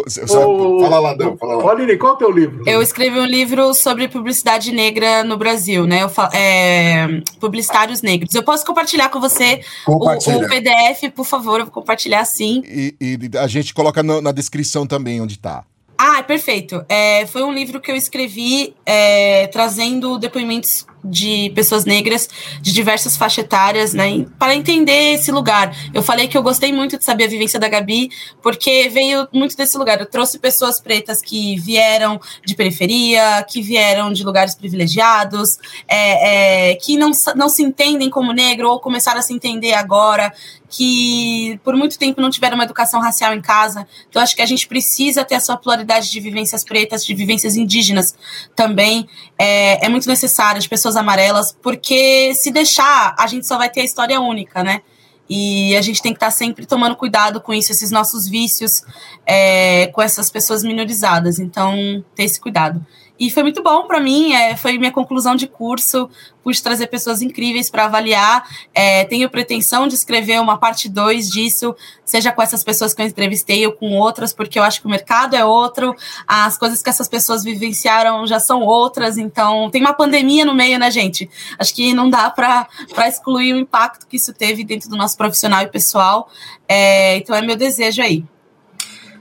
[0.08, 1.72] Cê- só- Ô, fala lá, Dão, fala lá.
[1.72, 2.64] Aline, qual é o teu livro?
[2.66, 6.04] Eu escrevi um livro sobre publicidade negra no Brasil, né?
[6.04, 7.08] Eu fa- é,
[7.40, 8.34] publicitários negros.
[8.34, 10.46] Eu posso compartilhar com você o, Compartilha.
[10.46, 12.64] o PDF, por favor, eu vou compartilhar sim.
[12.66, 15.64] E, e a gente coloca no- na descrição também onde tá.
[15.98, 16.86] Ah, Ah, perfeito.
[16.88, 22.28] É, foi um livro que eu escrevi é, trazendo depoimentos de pessoas negras
[22.62, 25.76] de diversas faixas etárias, né, para entender esse lugar.
[25.94, 28.10] Eu falei que eu gostei muito de saber a vivência da Gabi,
[28.42, 30.00] porque veio muito desse lugar.
[30.00, 36.76] Eu trouxe pessoas pretas que vieram de periferia, que vieram de lugares privilegiados, é, é,
[36.76, 40.34] que não, não se entendem como negro ou começaram a se entender agora,
[40.70, 43.88] que por muito tempo não tiveram uma educação racial em casa.
[44.10, 48.16] Então, acho que a gente precisa ter essa pluralidade de vivências pretas, de vivências indígenas
[48.56, 49.08] também.
[49.38, 53.82] É, é muito necessário, de pessoas amarelas, porque se deixar, a gente só vai ter
[53.82, 54.82] a história única, né?
[55.30, 58.84] E a gente tem que estar sempre tomando cuidado com isso, esses nossos vícios,
[59.26, 61.40] é, com essas pessoas minorizadas.
[61.40, 62.86] Então, ter esse cuidado.
[63.18, 66.10] E foi muito bom para mim, é, foi minha conclusão de curso,
[66.44, 68.46] pude trazer pessoas incríveis para avaliar.
[68.74, 73.06] É, tenho pretensão de escrever uma parte 2 disso, seja com essas pessoas que eu
[73.06, 75.96] entrevistei ou com outras, porque eu acho que o mercado é outro,
[76.28, 80.78] as coisas que essas pessoas vivenciaram já são outras, então tem uma pandemia no meio,
[80.78, 81.30] né, gente?
[81.58, 82.68] Acho que não dá para
[83.08, 86.30] excluir o impacto que isso teve dentro do nosso profissional e pessoal.
[86.68, 88.26] É, então é meu desejo aí.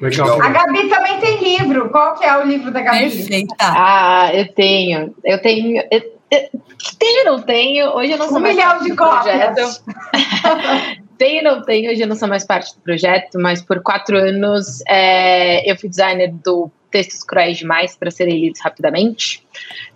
[0.01, 0.43] Legal.
[0.43, 1.89] A Gabi também tem livro.
[1.91, 3.11] Qual que é o livro da Gabi?
[3.11, 3.55] Perfeita.
[3.61, 5.15] Ah, eu tenho.
[5.25, 5.83] Eu tenho.
[5.91, 6.51] Eu, eu,
[6.99, 7.87] tenho, não tenho.
[7.97, 9.83] Hoje eu não sou um mais milhão de cópias.
[11.17, 11.91] tenho, não tenho.
[11.91, 15.89] Hoje eu não sou mais parte do projeto, mas por quatro anos é, eu fui
[15.89, 19.45] designer do Textos Cruéis Demais para serem lidos rapidamente.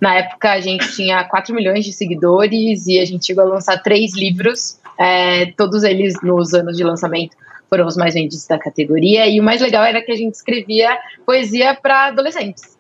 [0.00, 3.80] Na época a gente tinha 4 milhões de seguidores e a gente chegou a lançar
[3.82, 7.36] três livros, é, todos eles nos anos de lançamento
[7.68, 9.26] foram os mais vendidos da categoria.
[9.26, 12.76] E o mais legal era que a gente escrevia poesia para adolescentes.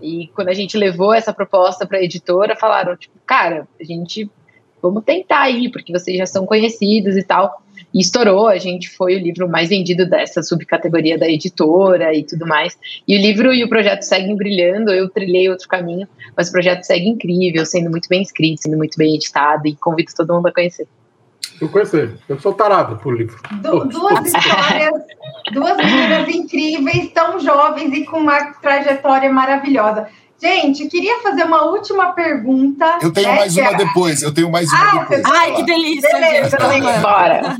[0.00, 4.30] E quando a gente levou essa proposta para a editora, falaram, tipo, cara, a gente
[4.82, 7.62] vamos tentar aí, porque vocês já são conhecidos e tal.
[7.92, 12.46] E estourou, a gente foi o livro mais vendido dessa subcategoria da editora e tudo
[12.46, 12.76] mais.
[13.06, 16.06] E o livro e o projeto seguem brilhando, eu trilhei outro caminho,
[16.36, 20.12] mas o projeto segue incrível, sendo muito bem escrito, sendo muito bem editado, e convido
[20.14, 20.86] todo mundo a conhecer.
[21.60, 22.18] Eu conhecer.
[22.28, 23.36] Eu sou tarado por livro.
[23.62, 25.02] Du duas histórias,
[25.52, 30.08] duas meninas incríveis, tão jovens e com uma trajetória maravilhosa.
[30.40, 32.98] Gente, queria fazer uma última pergunta.
[33.00, 34.22] Eu tenho né, mais uma depois.
[34.22, 35.22] Eu tenho mais uma ah, depois.
[35.24, 36.12] Ai, que delícia.
[36.12, 37.00] Beleza, gente.
[37.00, 37.56] bora.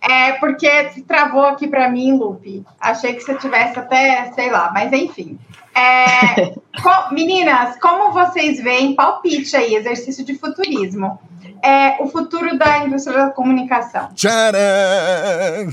[0.00, 2.64] É porque se travou aqui para mim, Lupe.
[2.78, 5.38] Achei que você tivesse até, sei lá, mas enfim.
[5.74, 11.18] É, co meninas, como vocês veem, palpite aí, exercício de futurismo
[11.62, 14.08] é o futuro da indústria da comunicação.
[14.14, 14.58] Tcharam!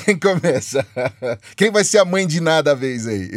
[0.03, 0.85] Quem começa?
[1.55, 3.29] Quem vai ser a mãe de nada a vez aí?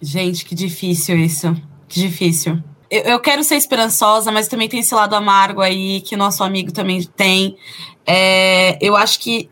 [0.00, 1.54] Gente, que difícil isso.
[1.88, 2.58] Que difícil.
[2.90, 6.44] Eu, eu quero ser esperançosa, mas também tem esse lado amargo aí que o nosso
[6.44, 7.56] amigo também tem.
[8.06, 9.48] É, eu acho que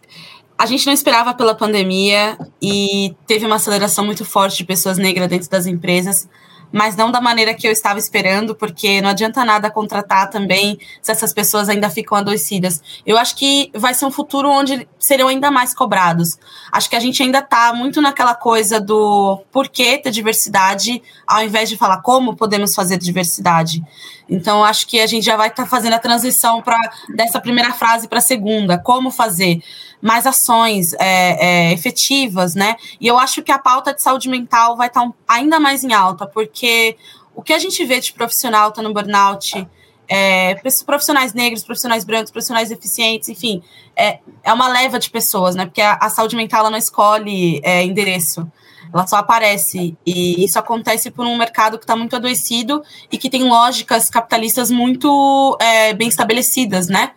[0.58, 5.28] a gente não esperava pela pandemia e teve uma aceleração muito forte de pessoas negras
[5.28, 6.28] dentro das empresas
[6.72, 11.10] mas não da maneira que eu estava esperando, porque não adianta nada contratar também se
[11.10, 12.82] essas pessoas ainda ficam adoecidas.
[13.04, 16.38] Eu acho que vai ser um futuro onde serão ainda mais cobrados.
[16.70, 21.68] Acho que a gente ainda está muito naquela coisa do porquê ter diversidade, ao invés
[21.68, 23.82] de falar como podemos fazer diversidade.
[24.28, 26.78] Então, acho que a gente já vai estar tá fazendo a transição para
[27.14, 29.60] dessa primeira frase para a segunda, como fazer
[30.00, 32.76] mais ações é, é, efetivas, né?
[33.00, 35.92] E eu acho que a pauta de saúde mental vai estar tá ainda mais em
[35.92, 36.96] alta, porque
[37.34, 39.66] o que a gente vê de profissional tá no burnout,
[40.08, 43.62] é, profissionais negros, profissionais brancos, profissionais deficientes, enfim,
[43.96, 45.66] é, é uma leva de pessoas, né?
[45.66, 48.50] Porque a, a saúde mental ela não escolhe é, endereço,
[48.92, 49.96] ela só aparece.
[50.04, 54.70] E isso acontece por um mercado que está muito adoecido e que tem lógicas capitalistas
[54.70, 57.12] muito é, bem estabelecidas, né?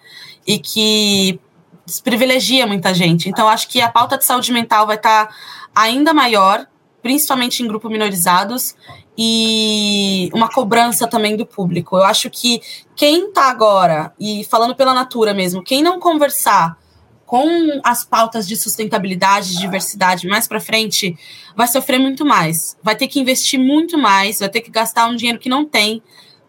[0.45, 1.39] E que
[1.86, 3.29] desprivilegia muita gente.
[3.29, 5.34] Então, acho que a pauta de saúde mental vai estar tá
[5.75, 6.65] ainda maior,
[7.01, 8.75] principalmente em grupos minorizados,
[9.17, 11.97] e uma cobrança também do público.
[11.97, 12.61] Eu acho que
[12.95, 16.77] quem está agora, e falando pela Natura mesmo, quem não conversar
[17.25, 21.17] com as pautas de sustentabilidade, de diversidade mais para frente,
[21.55, 22.77] vai sofrer muito mais.
[22.84, 26.01] Vai ter que investir muito mais, vai ter que gastar um dinheiro que não tem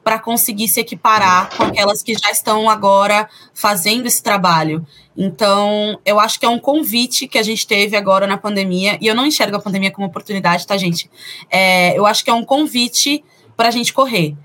[0.04, 4.86] para conseguir se equiparar com aquelas que já estão agora fazendo esse trabalho.
[5.16, 9.06] Então, eu acho que é um convite que a gente teve agora na pandemia, e
[9.06, 11.10] eu não enxergo a pandemia como oportunidade, tá, gente?
[11.50, 13.24] É, eu acho que é um convite
[13.56, 14.36] para a gente correr.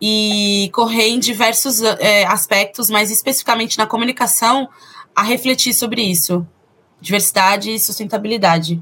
[0.00, 4.68] E correr em diversos é, aspectos, mas especificamente na comunicação,
[5.16, 6.46] a refletir sobre isso.
[7.00, 8.80] Diversidade e sustentabilidade.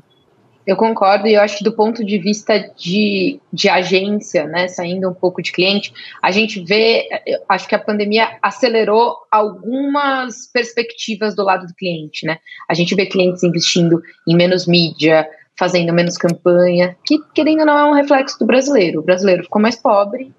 [0.67, 5.09] Eu concordo, e eu acho que do ponto de vista de, de agência, né, saindo
[5.09, 7.09] um pouco de cliente, a gente vê,
[7.49, 12.39] acho que a pandemia acelerou algumas perspectivas do lado do cliente, né?
[12.69, 17.79] A gente vê clientes investindo em menos mídia, fazendo menos campanha, que querendo ou não
[17.79, 19.01] é um reflexo do brasileiro.
[19.01, 20.33] O brasileiro ficou mais pobre.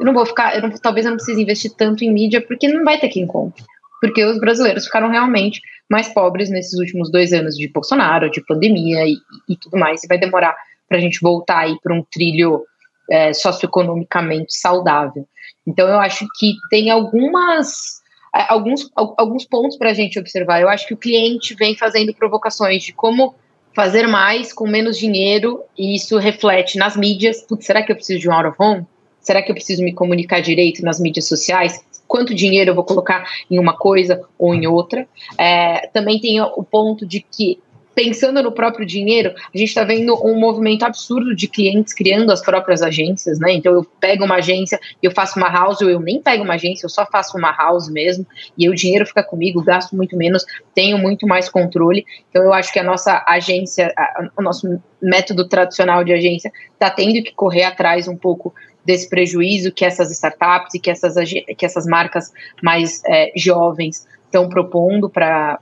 [0.00, 2.66] Eu não vou ficar, eu não, talvez eu não precise investir tanto em mídia, porque
[2.66, 3.62] não vai ter quem compre.
[4.04, 9.06] Porque os brasileiros ficaram realmente mais pobres nesses últimos dois anos de Bolsonaro, de pandemia
[9.06, 9.16] e,
[9.48, 10.04] e tudo mais.
[10.04, 10.54] E vai demorar
[10.86, 12.62] para a gente voltar aí para um trilho
[13.10, 15.26] é, socioeconomicamente saudável.
[15.66, 18.02] Então, eu acho que tem algumas
[18.36, 20.60] é, alguns, alguns pontos para a gente observar.
[20.60, 23.34] Eu acho que o cliente vem fazendo provocações de como
[23.74, 27.40] fazer mais com menos dinheiro, e isso reflete nas mídias.
[27.42, 28.86] Putz, será que eu preciso de um out of home?
[29.18, 31.82] Será que eu preciso me comunicar direito nas mídias sociais?
[32.14, 35.04] Quanto dinheiro eu vou colocar em uma coisa ou em outra?
[35.36, 37.58] É, também tem o ponto de que
[37.92, 42.40] pensando no próprio dinheiro, a gente está vendo um movimento absurdo de clientes criando as
[42.40, 43.52] próprias agências, né?
[43.54, 46.86] Então eu pego uma agência, eu faço uma house, ou eu nem pego uma agência,
[46.86, 48.24] eu só faço uma house mesmo,
[48.56, 52.06] e o dinheiro fica comigo, gasto muito menos, tenho muito mais controle.
[52.30, 56.90] Então eu acho que a nossa agência, a, o nosso método tradicional de agência está
[56.90, 58.54] tendo que correr atrás um pouco
[58.84, 61.14] desse prejuízo que essas startups e que essas,
[61.56, 62.32] que essas marcas
[62.62, 65.58] mais é, jovens estão propondo para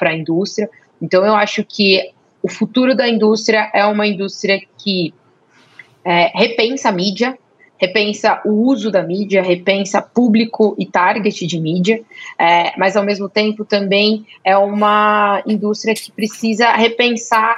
[0.00, 0.68] a indústria.
[1.00, 2.10] Então, eu acho que
[2.42, 5.14] o futuro da indústria é uma indústria que
[6.04, 7.38] é, repensa a mídia,
[7.76, 12.02] repensa o uso da mídia, repensa público e target de mídia,
[12.38, 17.56] é, mas ao mesmo tempo também é uma indústria que precisa repensar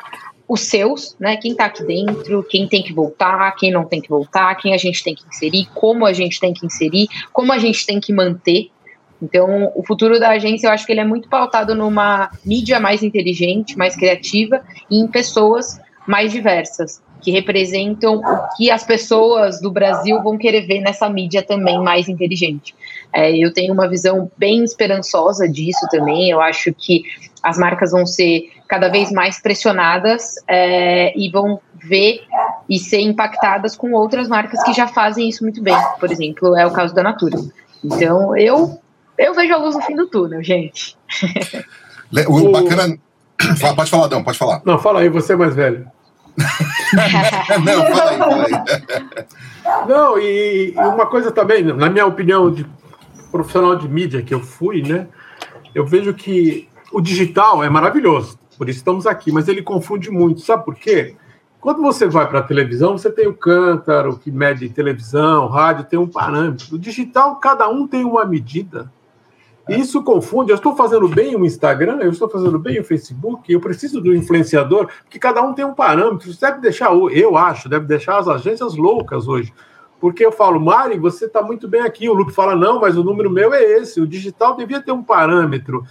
[0.49, 1.37] os seus, né?
[1.37, 4.77] Quem está aqui dentro, quem tem que voltar, quem não tem que voltar, quem a
[4.77, 8.13] gente tem que inserir, como a gente tem que inserir, como a gente tem que
[8.13, 8.71] manter.
[9.21, 13.03] Então, o futuro da agência, eu acho que ele é muito pautado numa mídia mais
[13.03, 19.73] inteligente, mais criativa e em pessoas mais diversas, que representam o que as pessoas do
[19.73, 22.75] Brasil vão querer ver nessa mídia também mais inteligente.
[23.13, 26.31] É, eu tenho uma visão bem esperançosa disso também.
[26.31, 27.03] Eu acho que
[27.43, 32.23] as marcas vão ser cada vez mais pressionadas é, e vão ver
[32.69, 35.77] e ser impactadas com outras marcas que já fazem isso muito bem.
[36.01, 37.39] Por exemplo, é o caso da Natura.
[37.85, 38.81] Então, eu
[39.19, 40.97] eu vejo a luz no fim do túnel, gente.
[42.29, 42.99] O bacana.
[43.77, 44.63] Pode falar, Dão, pode falar.
[44.65, 45.87] Não, fala aí, você é mais velho.
[47.65, 49.87] Não, fala aí, fala aí.
[49.87, 52.67] Não, e, e uma coisa também, na minha opinião de
[53.31, 55.07] profissional de mídia que eu fui, né?
[55.75, 60.41] Eu vejo que o digital é maravilhoso, por isso estamos aqui, mas ele confunde muito.
[60.41, 61.15] Sabe por quê?
[61.61, 65.99] Quando você vai para a televisão, você tem o cântaro que mede televisão, rádio, tem
[65.99, 66.77] um parâmetro.
[66.77, 68.93] O digital, cada um tem uma medida.
[69.69, 70.53] Isso confunde.
[70.53, 74.15] Eu estou fazendo bem o Instagram, eu estou fazendo bem o Facebook, eu preciso do
[74.15, 76.31] influenciador, porque cada um tem um parâmetro.
[76.31, 79.53] Isso deve deixar, eu acho, deve deixar as agências loucas hoje.
[79.99, 82.09] Porque eu falo, Mari, você está muito bem aqui.
[82.09, 84.01] O Luke fala, não, mas o número meu é esse.
[84.01, 85.85] O digital devia ter um parâmetro.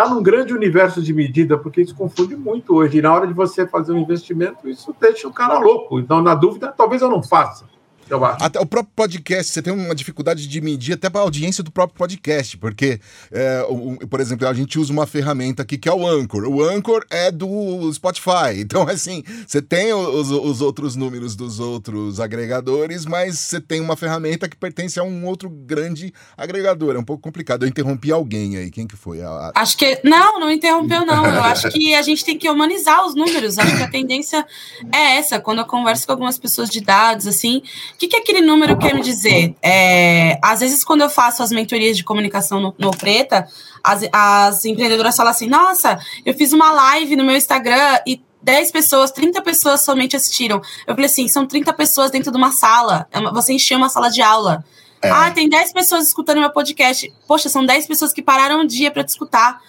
[0.00, 2.96] Está num grande universo de medida, porque isso confunde muito hoje.
[2.96, 6.00] E na hora de você fazer um investimento, isso deixa o cara louco.
[6.00, 7.66] Então, na dúvida, talvez eu não faça
[8.10, 8.44] eu acho.
[8.44, 11.70] Até o próprio podcast, você tem uma dificuldade de medir até para a audiência do
[11.70, 13.00] próprio podcast, porque,
[13.30, 16.44] é, o, por exemplo, a gente usa uma ferramenta aqui que é o Anchor.
[16.48, 18.30] O Anchor é do Spotify.
[18.70, 23.96] Então, assim, você tem os, os outros números dos outros agregadores, mas você tem uma
[23.96, 26.94] ferramenta que pertence a um outro grande agregador.
[26.94, 27.64] É um pouco complicado.
[27.64, 28.70] Eu interrompi alguém aí.
[28.70, 29.22] Quem que foi?
[29.22, 29.52] A...
[29.56, 30.00] Acho que.
[30.04, 31.26] Não, não interrompeu, não.
[31.26, 33.58] Eu acho que a gente tem que humanizar os números.
[33.58, 34.46] Acho que a tendência
[34.92, 35.40] é essa.
[35.40, 37.62] Quando eu converso com algumas pessoas de dados, assim,
[38.00, 39.54] que, que aquele número quer me dizer?
[39.62, 43.46] É, às vezes, quando eu faço as mentorias de comunicação no, no Preta,
[43.84, 48.70] as, as empreendedoras falam assim: nossa, eu fiz uma live no meu Instagram e 10
[48.70, 50.62] pessoas, 30 pessoas somente assistiram.
[50.86, 53.06] Eu falei assim: são 30 pessoas dentro de uma sala.
[53.12, 54.64] É você encheu uma sala de aula.
[55.02, 55.10] É.
[55.10, 57.12] Ah, tem 10 pessoas escutando meu podcast.
[57.28, 59.60] Poxa, são 10 pessoas que pararam um dia para te escutar.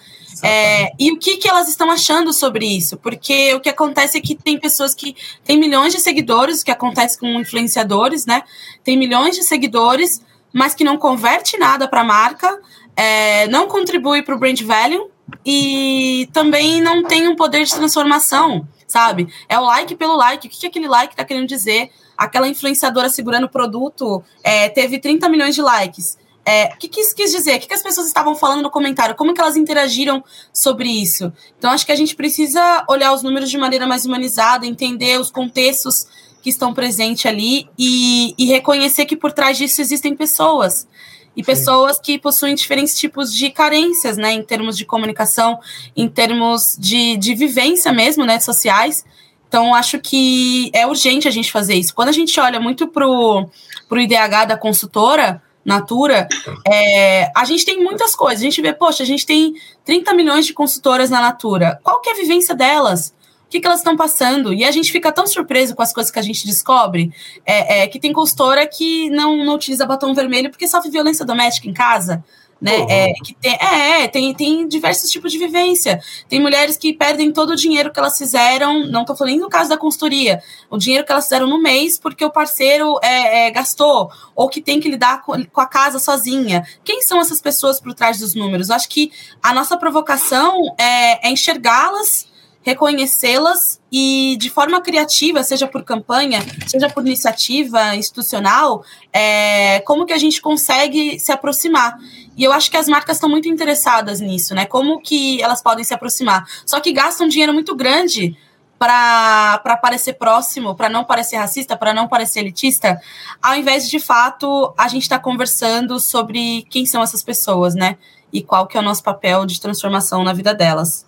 [0.42, 2.96] É, e o que, que elas estão achando sobre isso?
[2.96, 5.14] Porque o que acontece é que tem pessoas que
[5.44, 8.42] têm milhões de seguidores, o que acontece com influenciadores, né?
[8.82, 10.20] Tem milhões de seguidores,
[10.52, 12.60] mas que não converte nada para a marca,
[12.96, 15.08] é, não contribui para o brand value
[15.46, 19.28] e também não tem um poder de transformação, sabe?
[19.48, 20.48] É o like pelo like.
[20.48, 21.90] O que, que aquele like está querendo dizer?
[22.18, 26.18] Aquela influenciadora segurando o produto é, teve 30 milhões de likes.
[26.44, 27.56] É, o que, que isso quis dizer?
[27.56, 29.14] O que, que as pessoas estavam falando no comentário?
[29.14, 31.32] Como que elas interagiram sobre isso?
[31.56, 35.30] Então, acho que a gente precisa olhar os números de maneira mais humanizada, entender os
[35.30, 36.06] contextos
[36.42, 40.88] que estão presentes ali e, e reconhecer que por trás disso existem pessoas.
[41.34, 44.32] E pessoas que possuem diferentes tipos de carências, né?
[44.32, 45.58] Em termos de comunicação,
[45.96, 48.38] em termos de, de vivência mesmo, né?
[48.38, 49.04] Sociais.
[49.48, 51.94] Então, acho que é urgente a gente fazer isso.
[51.94, 53.48] Quando a gente olha muito pro,
[53.88, 56.26] pro IDH da consultora, Natura,
[56.66, 58.40] é, a gente tem muitas coisas.
[58.40, 59.54] A gente vê, poxa, a gente tem
[59.84, 61.80] 30 milhões de consultoras na Natura.
[61.82, 63.14] Qual que é a vivência delas?
[63.52, 64.54] que, que elas estão passando.
[64.54, 67.12] E a gente fica tão surpreso com as coisas que a gente descobre,
[67.44, 71.68] é, é, que tem consultora que não, não utiliza batom vermelho porque sofre violência doméstica
[71.68, 72.24] em casa
[72.62, 72.78] né?
[72.78, 72.86] Uhum.
[72.88, 76.00] É, que tem, é, é, tem, tem diversos tipos de vivência.
[76.28, 79.68] Tem mulheres que perdem todo o dinheiro que elas fizeram, não estou falando no caso
[79.68, 80.40] da consultoria,
[80.70, 84.62] o dinheiro que elas fizeram no mês porque o parceiro é, é, gastou, ou que
[84.62, 86.64] tem que lidar com, com, a casa sozinha.
[86.84, 88.68] Quem são essas pessoas por trás dos números?
[88.68, 89.10] Eu acho que
[89.42, 92.30] a nossa provocação é, é enxergá-las
[92.62, 100.12] reconhecê-las e de forma criativa, seja por campanha, seja por iniciativa institucional, é, como que
[100.12, 101.96] a gente consegue se aproximar.
[102.36, 104.64] E eu acho que as marcas estão muito interessadas nisso, né?
[104.64, 106.46] Como que elas podem se aproximar.
[106.64, 108.36] Só que gastam dinheiro muito grande
[108.78, 113.00] para parecer próximo, para não parecer racista, para não parecer elitista,
[113.40, 117.76] ao invés de, de fato, a gente estar tá conversando sobre quem são essas pessoas,
[117.76, 117.96] né?
[118.32, 121.06] E qual que é o nosso papel de transformação na vida delas.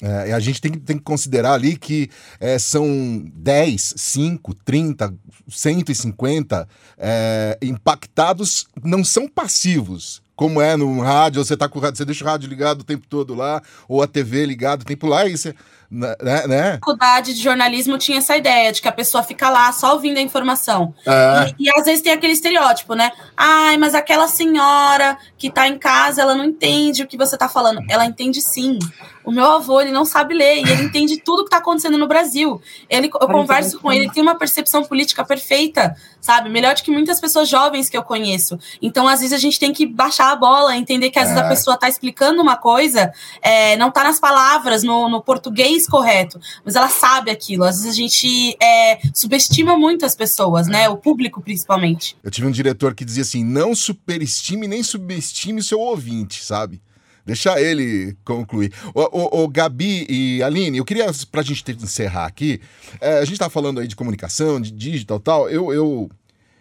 [0.00, 2.86] É, a gente tem, tem que considerar ali que é, são
[3.34, 5.14] 10, 5, 30,
[5.48, 6.68] 150
[6.98, 12.04] é, impactados, não são passivos como é no rádio, você tá com o rádio, você
[12.04, 15.26] deixa o rádio ligado o tempo todo lá, ou a TV ligado o tempo lá,
[15.26, 15.54] e você
[15.90, 16.46] né, né?
[16.46, 16.72] né?
[16.74, 20.20] faculdade de jornalismo tinha essa ideia de que a pessoa fica lá só ouvindo a
[20.20, 20.92] informação.
[21.06, 21.54] É.
[21.58, 23.10] E, e, às vezes tem aquele estereótipo, né?
[23.36, 27.48] Ai, mas aquela senhora que tá em casa, ela não entende o que você tá
[27.48, 27.80] falando.
[27.88, 28.78] Ela entende sim.
[29.26, 32.06] O meu avô, ele não sabe ler e ele entende tudo que tá acontecendo no
[32.06, 32.62] Brasil.
[32.88, 36.48] Ele, eu converso com ele, ele tem uma percepção política perfeita, sabe?
[36.48, 38.56] Melhor do que muitas pessoas jovens que eu conheço.
[38.80, 41.28] Então, às vezes, a gente tem que baixar a bola, entender que às é.
[41.30, 41.48] vezes a é.
[41.48, 43.12] pessoa tá explicando uma coisa,
[43.42, 47.64] é, não tá nas palavras, no, no português correto, mas ela sabe aquilo.
[47.64, 50.88] Às vezes a gente é, subestima muito as pessoas, né?
[50.88, 52.16] O público, principalmente.
[52.22, 56.80] Eu tive um diretor que dizia assim: não superestime nem subestime o seu ouvinte, sabe?
[57.26, 58.72] Deixa ele concluir.
[58.94, 62.60] O, o, o, Gabi e Aline, eu queria, pra gente ter, encerrar aqui,
[63.00, 66.10] é, a gente tá falando aí de comunicação, de digital tal, eu, eu,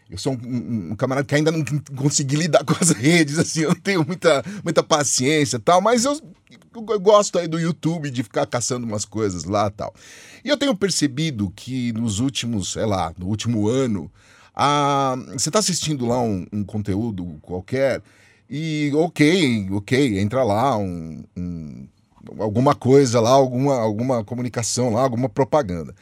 [0.10, 1.64] eu sou um, um, camarada que ainda não
[1.96, 6.20] consegui lidar com as redes, assim, eu não tenho muita, muita paciência tal, mas eu
[6.76, 9.94] eu gosto aí do YouTube de ficar caçando umas coisas lá tal.
[10.44, 14.12] E eu tenho percebido que nos últimos, sei lá, no último ano,
[14.54, 18.02] a, você está assistindo lá um, um, conteúdo qualquer
[18.50, 21.88] e ok, ok, entra lá um, um,
[22.40, 25.96] alguma coisa lá, alguma, alguma comunicação lá, alguma propaganda.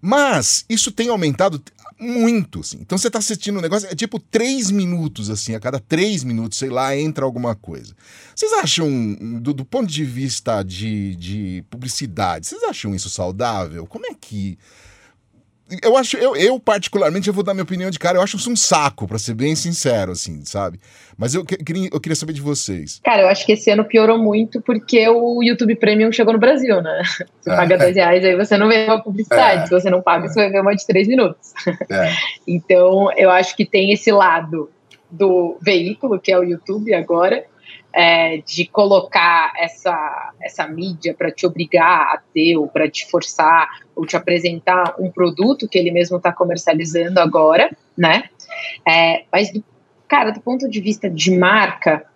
[0.00, 1.60] Mas isso tem aumentado
[1.98, 2.78] muito, assim.
[2.80, 6.58] Então você tá assistindo um negócio, é tipo três minutos, assim, a cada três minutos,
[6.58, 7.94] sei lá, entra alguma coisa.
[8.34, 8.88] Vocês acham,
[9.40, 13.86] do, do ponto de vista de, de publicidade, vocês acham isso saudável?
[13.86, 14.56] Como é que
[15.82, 18.50] eu acho, eu, eu particularmente, eu vou dar minha opinião de cara, eu acho isso
[18.50, 20.80] um saco, para ser bem sincero, assim, sabe?
[21.16, 23.00] Mas eu, queria, eu queria saber de vocês.
[23.04, 26.80] Cara, eu acho que esse ano piorou muito porque o YouTube Premium chegou no Brasil,
[26.80, 27.02] né?
[27.40, 27.56] Você é.
[27.56, 29.62] paga 10 reais, aí você não vê uma publicidade.
[29.62, 29.66] É.
[29.66, 30.28] Se você não paga, é.
[30.28, 31.52] você vai ver uma de 3 minutos.
[31.90, 32.12] É.
[32.46, 34.70] então, eu acho que tem esse lado
[35.10, 37.44] do veículo, que é o YouTube agora,
[37.98, 43.68] é, de colocar essa, essa mídia para te obrigar a ter, ou para te forçar,
[43.96, 48.30] ou te apresentar um produto que ele mesmo está comercializando agora, né?
[48.86, 49.64] É, mas, do,
[50.06, 52.06] cara, do ponto de vista de marca,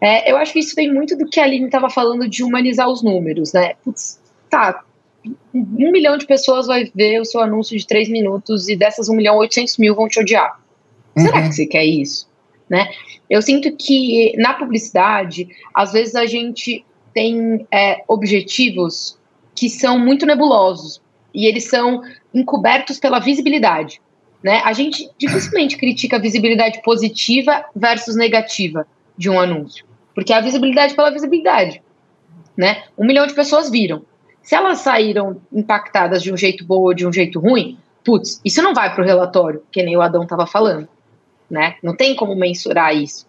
[0.00, 2.88] é, eu acho que isso vem muito do que a Aline estava falando de humanizar
[2.88, 3.74] os números, né?
[3.82, 4.84] Putz, tá,
[5.52, 9.16] um milhão de pessoas vai ver o seu anúncio de três minutos e dessas um
[9.16, 10.56] milhão, oitocentos mil vão te odiar.
[11.16, 11.24] Uhum.
[11.24, 12.32] Será que você quer isso?
[12.68, 12.90] Né?
[13.28, 19.18] Eu sinto que na publicidade, às vezes a gente tem é, objetivos
[19.54, 21.00] que são muito nebulosos
[21.32, 22.02] e eles são
[22.32, 24.00] encobertos pela visibilidade,
[24.42, 24.60] né?
[24.64, 28.86] A gente dificilmente critica a visibilidade positiva versus negativa
[29.16, 31.82] de um anúncio, porque a visibilidade pela visibilidade,
[32.56, 32.84] né?
[32.98, 34.02] Um milhão de pessoas viram.
[34.42, 38.62] Se elas saíram impactadas de um jeito bom ou de um jeito ruim, putz, isso
[38.62, 40.88] não vai para o relatório, que nem o Adão estava falando
[41.50, 41.76] né?
[41.82, 43.26] Não tem como mensurar isso.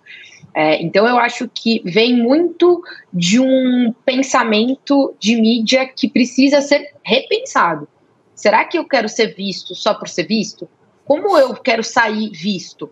[0.53, 2.82] É, então eu acho que vem muito
[3.13, 7.88] de um pensamento de mídia que precisa ser repensado.
[8.34, 10.68] Será que eu quero ser visto só por ser visto?
[11.03, 12.89] Como eu quero sair visto,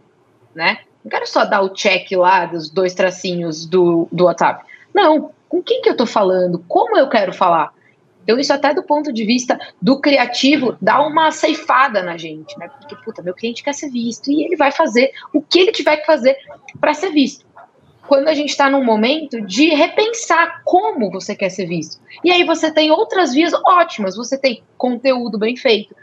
[0.54, 0.80] né?
[1.04, 4.66] Não quero só dar o check lá dos dois tracinhos do, do WhatsApp.
[4.94, 6.64] Não, com quem que eu tô falando?
[6.68, 7.74] Como eu quero falar?
[8.24, 12.70] Então, isso até do ponto de vista do criativo dá uma ceifada na gente, né?
[12.70, 15.98] Porque, puta, meu cliente quer ser visto e ele vai fazer o que ele tiver
[15.98, 16.38] que fazer
[16.80, 17.46] para ser visto.
[18.08, 22.02] Quando a gente está num momento de repensar como você quer ser visto.
[22.24, 25.96] E aí você tem outras vias ótimas, você tem conteúdo bem feito.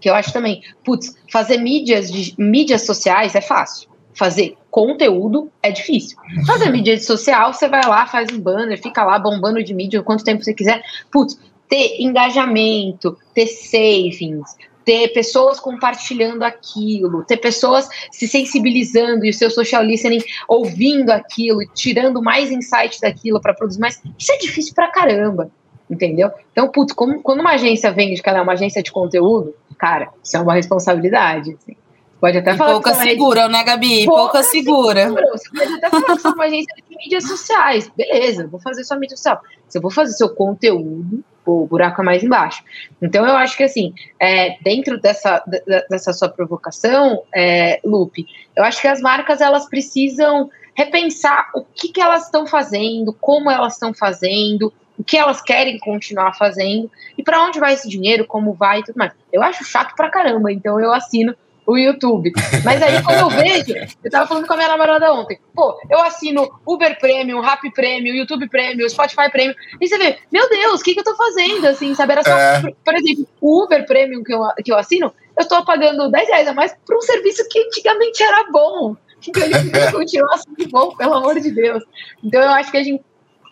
[0.00, 3.88] Que eu acho também, putz, fazer mídias de mídias sociais é fácil.
[4.16, 6.16] Fazer conteúdo é difícil.
[6.46, 10.24] Fazer mídia social, você vai lá, faz um banner, fica lá bombando de mídia quanto
[10.24, 10.82] tempo você quiser.
[11.12, 11.38] Putz,
[11.68, 14.56] ter engajamento, ter savings,
[14.86, 21.60] ter pessoas compartilhando aquilo, ter pessoas se sensibilizando e o seu social listening ouvindo aquilo
[21.60, 24.00] e tirando mais insight daquilo para produzir mais.
[24.18, 25.50] Isso é difícil pra caramba,
[25.90, 26.30] entendeu?
[26.52, 30.08] Então, putz, como, quando uma agência vende, que ela é uma agência de conteúdo, cara,
[30.22, 31.54] isso é uma responsabilidade.
[31.60, 31.76] Assim.
[32.20, 34.06] Pode até e falar pouca segura, né, Gabi?
[34.06, 35.04] Pouca, pouca segura.
[35.04, 35.26] segura.
[35.32, 37.90] Você pode até falar que é uma agência de mídias sociais.
[37.96, 39.40] Beleza, vou fazer sua mídia social.
[39.68, 42.64] Se eu vou fazer seu conteúdo, o buraco é mais embaixo.
[43.00, 45.42] Então, eu acho que, assim, é, dentro dessa,
[45.90, 51.88] dessa sua provocação, é, Lupe, eu acho que as marcas, elas precisam repensar o que,
[51.88, 57.22] que elas estão fazendo, como elas estão fazendo, o que elas querem continuar fazendo e
[57.22, 59.12] para onde vai esse dinheiro, como vai e tudo mais.
[59.32, 61.34] Eu acho chato pra caramba, então eu assino
[61.66, 62.32] o YouTube.
[62.64, 66.00] Mas aí, quando eu vejo, eu tava falando com a minha namorada ontem, pô, eu
[66.00, 70.84] assino Uber Premium, Rap Premium, YouTube Premium, Spotify Premium, e você vê, meu Deus, o
[70.84, 72.12] que, que eu tô fazendo, assim, sabe?
[72.12, 72.62] Era só, é.
[72.84, 76.48] por exemplo, o Uber Premium que eu, que eu assino, eu tô pagando 10 reais
[76.48, 78.96] a mais por um serviço que antigamente era bom.
[79.26, 81.82] Então ele precisa continuar sendo bom, pelo amor de Deus.
[82.22, 83.02] Então eu acho que a gente,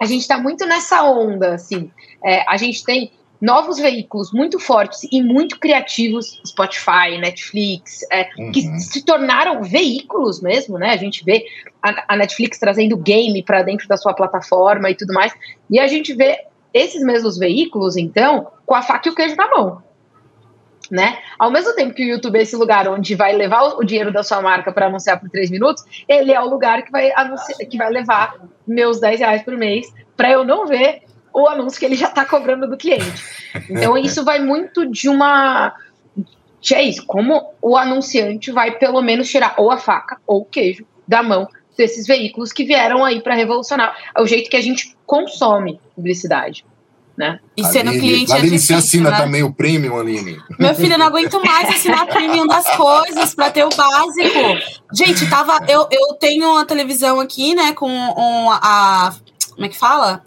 [0.01, 1.91] a gente tá muito nessa onda, assim.
[2.25, 8.53] É, a gente tem novos veículos muito fortes e muito criativos, Spotify, Netflix, é, uhum.
[8.53, 10.91] que se tornaram veículos mesmo, né?
[10.91, 11.45] A gente vê
[11.82, 15.32] a, a Netflix trazendo game para dentro da sua plataforma e tudo mais,
[15.70, 19.49] e a gente vê esses mesmos veículos, então, com a faca e o queijo na
[19.49, 19.82] mão.
[20.91, 21.18] Né?
[21.39, 24.22] Ao mesmo tempo que o YouTube é esse lugar onde vai levar o dinheiro da
[24.22, 27.78] sua marca para anunciar por três minutos, ele é o lugar que vai, anunciar, que
[27.78, 28.35] vai levar
[28.66, 31.03] meus 10 reais por mês para eu não ver
[31.35, 33.22] o anúncio que ele já está cobrando do cliente.
[33.68, 35.74] Então, isso vai muito de uma.
[36.72, 40.87] É isso, como o anunciante vai pelo menos tirar ou a faca ou o queijo
[41.07, 44.97] da mão desses veículos que vieram aí para revolucionar é o jeito que a gente
[45.05, 46.64] consome publicidade.
[47.16, 47.39] Né?
[47.57, 49.18] E sendo Aline, cliente Aline, é difícil, você assina né?
[49.18, 50.37] também o premium, Aline?
[50.59, 54.85] Meu filho, eu não aguento mais assinar premium das coisas para ter o básico.
[54.93, 59.14] Gente, tava, eu, eu tenho uma televisão aqui, né, com um, a.
[59.55, 60.24] Como é que fala?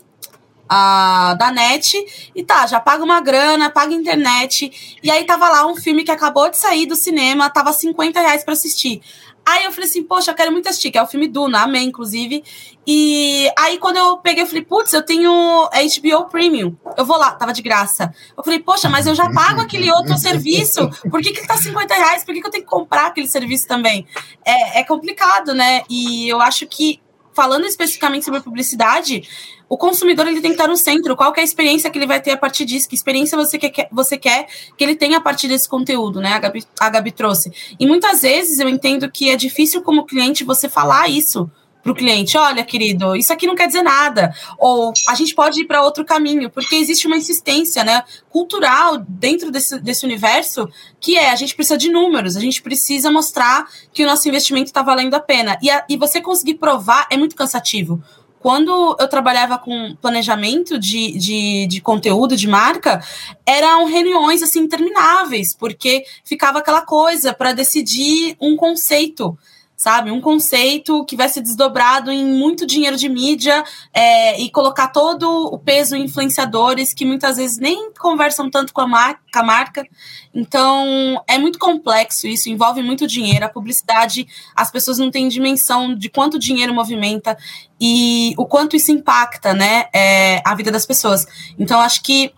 [0.70, 1.98] A, da net
[2.36, 5.00] e tá, já paga uma grana, paga internet.
[5.02, 8.44] E aí tava lá um filme que acabou de sair do cinema, tava 50 reais
[8.44, 9.02] pra assistir.
[9.48, 11.88] Aí eu falei assim, poxa, eu quero muito assistir, que é o filme Duna, amém,
[11.88, 12.44] inclusive.
[12.86, 17.32] E aí quando eu peguei, eu falei, putz, eu tenho HBO Premium, eu vou lá,
[17.32, 18.14] tava de graça.
[18.38, 21.94] Eu falei, poxa, mas eu já pago aquele outro serviço, por que que tá 50
[21.94, 22.26] reais?
[22.26, 24.06] Por que que eu tenho que comprar aquele serviço também?
[24.44, 25.84] É, é complicado, né?
[25.90, 27.00] E eu acho que,
[27.38, 29.22] falando especificamente sobre publicidade,
[29.70, 31.16] o consumidor ele tem que estar no centro.
[31.16, 32.90] Qual é a experiência que ele vai ter a partir disso?
[32.90, 36.34] Que experiência você quer, você quer que ele tenha a partir desse conteúdo, né?
[36.34, 37.52] A Gabi, a Gabi trouxe.
[37.80, 41.48] E muitas vezes eu entendo que é difícil como cliente você falar isso
[41.88, 45.62] para o cliente, olha, querido, isso aqui não quer dizer nada, ou a gente pode
[45.62, 50.68] ir para outro caminho, porque existe uma insistência, né, cultural dentro desse, desse universo,
[51.00, 54.66] que é a gente precisa de números, a gente precisa mostrar que o nosso investimento
[54.66, 58.04] está valendo a pena, e, a, e você conseguir provar é muito cansativo,
[58.38, 63.02] quando eu trabalhava com planejamento de, de, de conteúdo de marca,
[63.46, 69.38] eram reuniões assim intermináveis, porque ficava aquela coisa para decidir um conceito
[69.78, 70.10] sabe?
[70.10, 73.64] Um conceito que vai ser desdobrado em muito dinheiro de mídia
[73.94, 78.82] é, e colocar todo o peso em influenciadores que muitas vezes nem conversam tanto com
[78.82, 79.88] a, mar com a marca.
[80.34, 83.46] Então, é muito complexo isso, envolve muito dinheiro.
[83.46, 87.38] A publicidade, as pessoas não têm dimensão de quanto dinheiro movimenta
[87.80, 91.28] e o quanto isso impacta, né, é, a vida das pessoas.
[91.60, 92.34] Então, acho que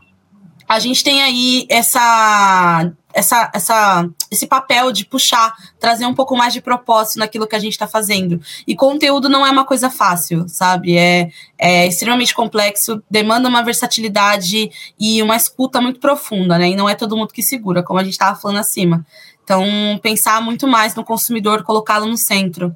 [0.68, 6.54] a gente tem aí essa, essa, essa, esse papel de puxar, trazer um pouco mais
[6.54, 8.40] de propósito naquilo que a gente está fazendo.
[8.68, 10.98] E conteúdo não é uma coisa fácil, sabe?
[10.98, 16.70] É, é extremamente complexo, demanda uma versatilidade e uma escuta muito profunda, né?
[16.70, 19.06] E não é todo mundo que segura, como a gente estava falando acima.
[19.44, 19.66] Então,
[20.04, 22.76] pensar muito mais no consumidor, colocá-lo no centro.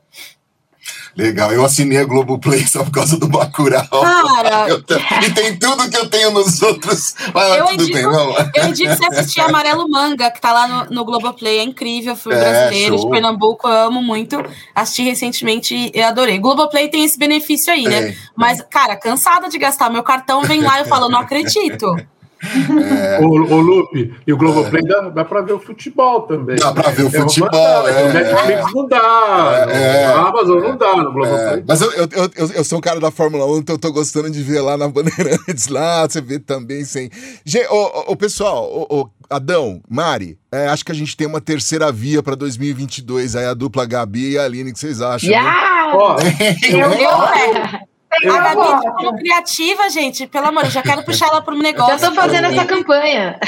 [1.15, 3.87] Legal, eu assinei a Globoplay só por causa do Bacurau.
[3.87, 4.67] Cara...
[5.25, 7.15] e tem tudo que eu tenho nos outros.
[7.33, 10.67] Mas eu, tudo indico, bem, vamos eu indico você assistir Amarelo Manga, que tá lá
[10.67, 13.05] no, no Globoplay, é incrível, filme é, brasileiro, show.
[13.05, 14.43] de Pernambuco, eu amo muito.
[14.73, 16.39] Assisti recentemente e adorei.
[16.39, 18.09] Globoplay tem esse benefício aí, né?
[18.09, 18.15] É.
[18.35, 21.95] Mas, cara, cansada de gastar meu cartão, vem lá e eu falo, não acredito.
[22.43, 23.19] É...
[23.21, 24.87] O, o Lupe, e o Globoplay é...
[24.87, 26.57] dá, dá para ver o futebol também.
[26.57, 27.87] Dá para ver o é futebol.
[27.87, 31.59] É, o Netflix não dá, é, a Amazon não dá no Globoplay.
[31.59, 33.91] É, mas eu, eu, eu, eu, sou um cara da Fórmula 1, então eu tô
[33.91, 37.09] gostando de ver lá na Bandeirantes, lá você vê também sem.
[37.45, 41.41] Gente, ô, ô, pessoal, ô, ô, Adão, Mari, é, acho que a gente tem uma
[41.41, 45.29] terceira via para 2022, aí a dupla Gabi e a Aline, o que vocês acham?
[45.29, 45.93] Yeah!
[45.95, 47.92] Ó, eu, eu, eu,
[48.29, 51.99] a Gabi, como criativa, gente, pelo amor, eu já quero puxar ela para um negócio.
[51.99, 53.39] Já tô fazendo essa campanha.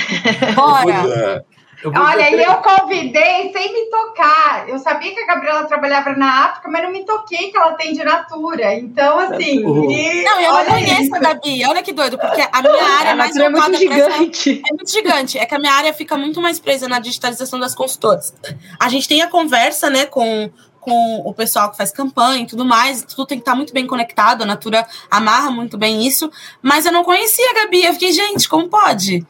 [0.55, 1.45] Bora.
[1.93, 4.67] Olha, e eu convidei sem me tocar.
[4.67, 7.93] Eu sabia que a Gabriela trabalhava na África, mas não me toquei que ela tem
[7.93, 8.73] de Natura.
[8.73, 9.59] Então, assim.
[9.59, 10.23] E...
[10.23, 11.15] Não, eu não conheço isso.
[11.15, 11.65] a Gabi.
[11.67, 14.51] Olha que doido, porque a minha área é mais é muito gigante.
[14.51, 14.61] Essa...
[14.71, 15.37] É muito gigante.
[15.37, 18.33] É que a minha área fica muito mais presa na digitalização das consultoras.
[18.79, 20.49] A gente tem a conversa, né, com
[20.85, 23.87] com o pessoal que faz campanha e tudo mais, tudo tem que estar muito bem
[23.87, 26.31] conectado, a Natura amarra muito bem isso,
[26.61, 29.25] mas eu não conhecia a Gabi, eu fiquei, gente, como pode?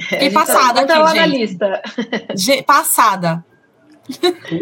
[0.00, 1.20] Fiquei passada tá, aqui, gente.
[1.20, 1.82] na lista.
[2.66, 3.44] Passada.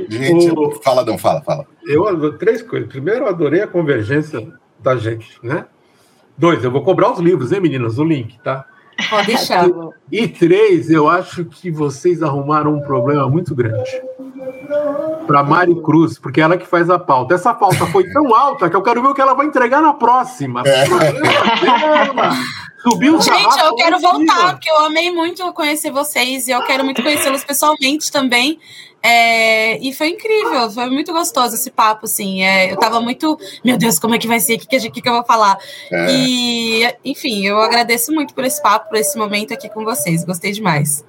[0.08, 0.72] Gente, o...
[0.82, 1.66] fala, não, fala, fala.
[1.86, 2.88] Eu três coisas.
[2.88, 4.46] Primeiro, eu adorei a convergência
[4.78, 5.64] da gente, né?
[6.36, 7.98] Dois, eu vou cobrar os livros, hein, meninas?
[7.98, 8.66] O link, tá?
[9.08, 9.66] Pode deixar.
[10.10, 13.90] E, e três, eu acho que vocês arrumaram um problema muito grande.
[15.26, 17.34] Para Mari Cruz, porque ela que faz a pauta.
[17.34, 19.93] Essa pauta foi tão alta que eu quero ver o que ela vai entregar na
[19.93, 20.62] próxima.
[20.66, 20.84] É.
[22.82, 27.03] Subiu Gente, eu quero voltar, porque eu amei muito conhecer vocês e eu quero muito
[27.03, 28.59] conhecê-los pessoalmente também.
[29.03, 32.42] É, e foi incrível, foi muito gostoso esse papo, assim.
[32.42, 34.57] É, eu tava muito, meu Deus, como é que vai ser?
[34.57, 35.59] O que, que, que, eu vou falar?
[35.90, 36.12] É.
[36.12, 40.24] E, enfim, eu agradeço muito por esse papo, por esse momento aqui com vocês.
[40.24, 41.03] Gostei demais.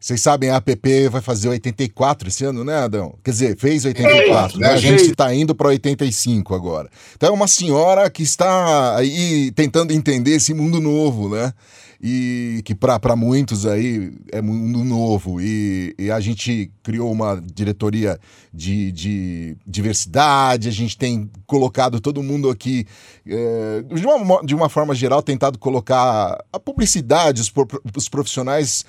[0.00, 3.14] Vocês sabem, a app vai fazer 84 esse ano, né, Adão?
[3.22, 4.68] Quer dizer, fez 84, né?
[4.68, 6.88] A gente está indo para 85 agora.
[7.14, 11.52] Então é uma senhora que está aí tentando entender esse mundo novo, né?
[12.00, 15.40] E que para muitos aí é mundo novo.
[15.40, 18.20] E, e, a gente criou uma diretoria
[18.54, 22.86] de, de diversidade, a gente tem colocado todo mundo aqui,
[23.26, 27.52] é, de, uma, de uma forma geral, tentado colocar a publicidade, os,
[27.96, 28.84] os profissionais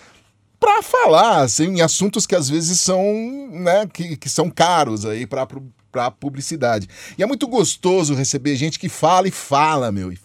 [0.60, 3.02] para falar assim, em assuntos que às vezes são,
[3.50, 5.48] né, que, que são caros aí para
[5.92, 6.88] para publicidade.
[7.18, 10.12] E é muito gostoso receber gente que fala e fala, meu.
[10.12, 10.16] É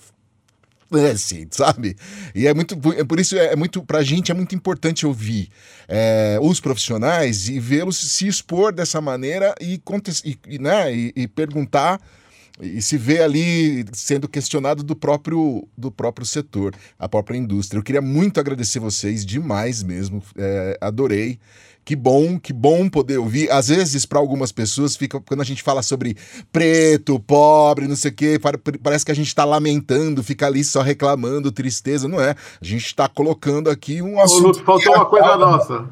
[1.11, 1.97] assim, sabe?
[2.35, 5.49] E é muito, é por isso é, é muito, pra gente é muito importante ouvir
[5.89, 9.81] é, os profissionais e vê-los se expor dessa maneira e,
[10.49, 12.01] e, né, e, e perguntar
[12.61, 17.79] e se vê ali sendo questionado do próprio, do próprio setor, a própria indústria.
[17.79, 21.39] Eu queria muito agradecer vocês, demais mesmo, é, adorei.
[21.85, 23.51] Que bom, que bom poder ouvir.
[23.51, 26.17] Às vezes, para algumas pessoas, fica quando a gente fala sobre
[26.51, 28.41] preto, pobre, não sei o quê,
[28.83, 32.09] parece que a gente está lamentando, fica ali só reclamando, tristeza.
[32.09, 32.31] Não é.
[32.31, 34.45] A gente está colocando aqui um assunto.
[34.45, 35.85] Ô, Luto, faltou uma coisa nossa.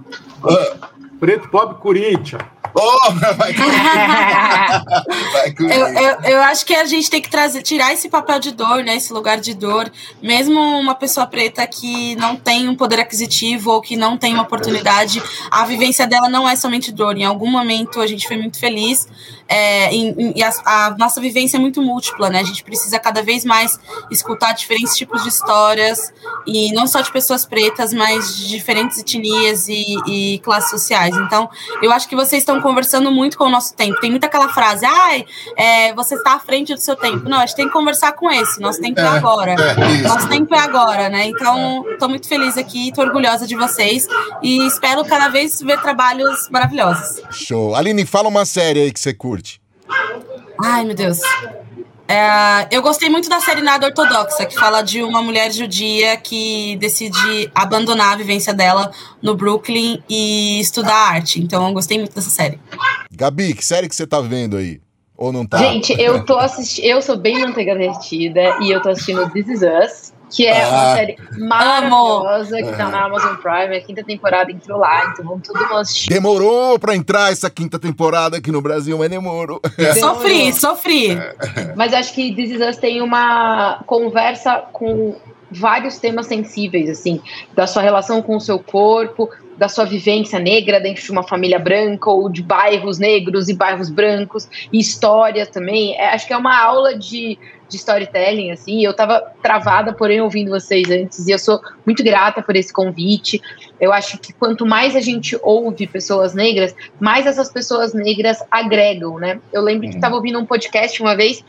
[1.23, 2.43] Preto, pobre, Corinthians.
[2.75, 3.55] Oh, vai vai
[5.61, 8.83] eu, eu, eu, acho que a gente tem que trazer, tirar esse papel de dor,
[8.83, 8.97] né?
[8.97, 9.89] Esse lugar de dor.
[10.21, 14.43] Mesmo uma pessoa preta que não tem um poder aquisitivo ou que não tem uma
[14.43, 17.17] oportunidade, a vivência dela não é somente dor.
[17.17, 19.07] Em algum momento a gente foi muito feliz.
[19.53, 22.41] É, e, e a, a, nossa vivência é muito múltipla, né?
[22.41, 23.79] A gente precisa cada vez mais
[24.11, 26.11] escutar diferentes tipos de histórias,
[26.47, 31.15] e não só de pessoas pretas, mas de diferentes etnias e, e classes sociais.
[31.17, 31.51] Então,
[31.83, 34.01] eu acho que vocês estão conversando muito com o nosso tempo.
[34.01, 37.29] Tem muita aquela frase, ai, é, você está à frente do seu tempo.
[37.29, 38.59] Não, a gente tem que conversar com esse.
[38.59, 39.53] Nosso tempo é, é agora.
[39.53, 41.27] É, nosso tempo é agora, né?
[41.27, 44.07] Então, estou muito feliz aqui, estou orgulhosa de vocês
[44.43, 47.21] e espero cada vez ver trabalhos maravilhosos.
[47.31, 47.75] Show.
[47.75, 49.42] Aline, fala uma série aí que você curte.
[50.61, 51.21] Ai, meu Deus.
[52.09, 56.77] É, eu gostei muito da série Nada Ortodoxa, que fala de uma mulher judia que
[56.77, 58.91] decide abandonar a vivência dela
[59.23, 61.41] no Brooklyn e estudar arte.
[61.41, 62.61] Então eu gostei muito dessa série.
[63.11, 64.81] Gabi, que série que você tá vendo aí?
[65.17, 65.57] Ou não tá?
[65.59, 66.85] Gente, eu tô assistindo.
[66.85, 70.69] Eu sou bem manteiga derretida e eu tô assistindo This Is Us que é ah,
[70.69, 72.71] uma série maravilhosa amo.
[72.71, 73.77] que tá na Amazon Prime.
[73.77, 76.09] A quinta temporada entrou lá, então vamos todo mundo assistir.
[76.09, 79.61] Demorou pra entrar essa quinta temporada aqui no Brasil, mas demorou.
[79.77, 80.01] demorou.
[80.01, 81.19] Sofri, sofri.
[81.77, 85.17] Mas acho que This Is Us tem uma conversa com
[85.51, 87.21] vários temas sensíveis, assim,
[87.55, 91.59] da sua relação com o seu corpo, da sua vivência negra dentro de uma família
[91.59, 95.95] branca ou de bairros negros e bairros brancos, e história também.
[95.95, 97.39] É, acho que é uma aula de
[97.73, 98.85] de storytelling, assim.
[98.85, 103.41] Eu tava travada, porém, ouvindo vocês antes, e eu sou muito grata por esse convite.
[103.81, 109.19] Eu acho que quanto mais a gente ouve pessoas negras, mais essas pessoas negras agregam,
[109.19, 109.41] né?
[109.53, 109.91] Eu lembro uhum.
[109.91, 111.43] que estava ouvindo um podcast uma vez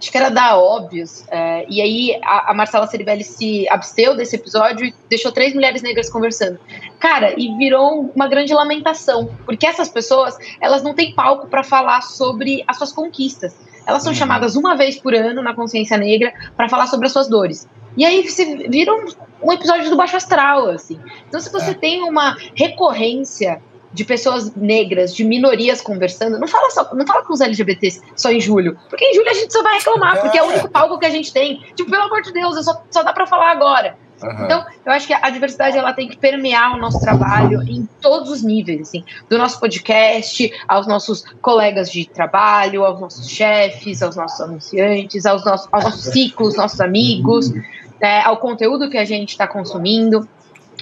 [0.00, 4.36] acho que era da Óbvios, é, e aí a, a, Marcela Ceribelli se absteu desse
[4.36, 6.58] episódio e deixou três mulheres negras conversando.
[7.00, 12.02] Cara, e virou uma grande lamentação, porque essas pessoas, elas não têm palco para falar
[12.02, 13.56] sobre as suas conquistas.
[13.88, 14.18] Elas são uhum.
[14.18, 17.66] chamadas uma vez por ano na consciência negra para falar sobre as suas dores.
[17.96, 19.06] E aí se vira um,
[19.42, 21.00] um, episódio do baixo astral, assim.
[21.26, 21.74] Então, se você é.
[21.74, 27.32] tem uma recorrência de pessoas negras, de minorias conversando, não fala só, não fala com
[27.32, 30.42] os LGBTs só em julho, porque em julho a gente só vai reclamar, porque é
[30.42, 31.60] o único palco que a gente tem.
[31.74, 33.96] Tipo, pelo amor de Deus, só, só dá para falar agora.
[34.22, 34.44] Uhum.
[34.44, 38.30] Então, eu acho que a diversidade ela tem que permear o nosso trabalho em todos
[38.30, 44.16] os níveis, assim, do nosso podcast, aos nossos colegas de trabalho, aos nossos chefes, aos
[44.16, 47.52] nossos anunciantes, aos nossos, aos nossos ciclos, nossos amigos,
[48.00, 50.28] né, ao conteúdo que a gente está consumindo.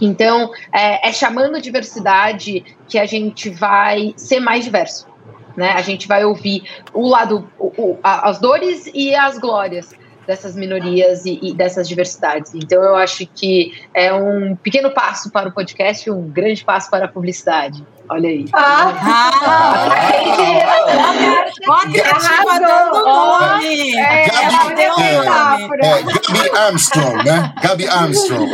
[0.00, 5.06] Então, é, é chamando diversidade que a gente vai ser mais diverso.
[5.56, 5.70] Né?
[5.70, 9.94] A gente vai ouvir o lado, o, o, as dores e as glórias
[10.26, 12.54] dessas minorias e, e, dessas diversidades.
[12.54, 17.04] Então, eu acho que é um pequeno passo para o podcast, um grande passo para
[17.04, 17.84] a publicidade.
[18.08, 18.44] Olha aí.
[18.52, 18.92] Ah!
[19.42, 19.88] ah,
[22.58, 23.92] dando nome.
[23.92, 24.28] Gabi, é,
[26.02, 27.54] Gabi Armstrong, né?
[27.62, 28.50] Gabi Armstrong.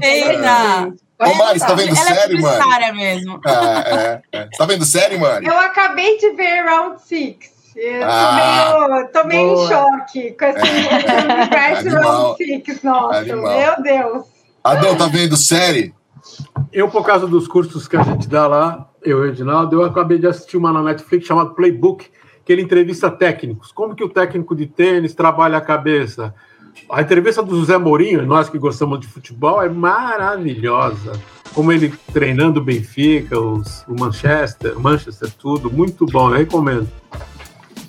[0.00, 0.92] Perfeita.
[1.20, 2.92] Ô, Mari, você tá vendo Ela série, é Mari?
[2.92, 3.40] mesmo.
[3.46, 4.44] É, é, é.
[4.46, 5.46] Você tá vendo série, Mari?
[5.46, 7.60] Eu acabei de ver Round Six.
[7.76, 13.18] Eu ah, tô meio, tô meio em choque com esse universo Round Six, nossa.
[13.18, 13.58] Animal.
[13.58, 14.24] Meu Deus.
[14.62, 15.94] Adão, tá vendo série?
[16.72, 19.84] Eu, por causa dos cursos que a gente dá lá, eu e o Edinaldo, eu
[19.84, 22.06] acabei de assistir uma na Netflix chamada Playbook,
[22.44, 23.72] que ele entrevista técnicos.
[23.72, 26.34] Como que o técnico de tênis trabalha a cabeça?
[26.90, 31.12] A entrevista do José Mourinho, nós que gostamos de futebol, é maravilhosa.
[31.54, 36.88] Como ele treinando o Benfica, os, o Manchester, Manchester, tudo, muito bom, eu recomendo.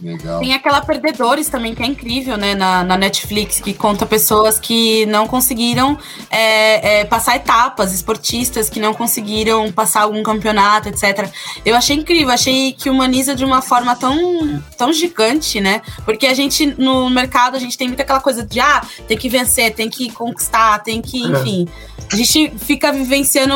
[0.02, 0.40] Legal.
[0.40, 5.06] Tem aquela Perdedores também, que é incrível, né, na, na Netflix, que conta pessoas que
[5.06, 5.98] não conseguiram
[6.30, 11.30] é, é, passar etapas, esportistas que não conseguiram passar algum campeonato, etc.
[11.64, 15.82] Eu achei incrível, achei que humaniza de uma forma tão, tão gigante, né?
[16.04, 19.30] Porque a gente, no mercado, a gente tem muita aquela coisa de, ah, tem que
[19.30, 21.28] vencer, tem que conquistar, tem que, é.
[21.28, 21.68] enfim.
[22.12, 23.56] A gente fica vivenciando,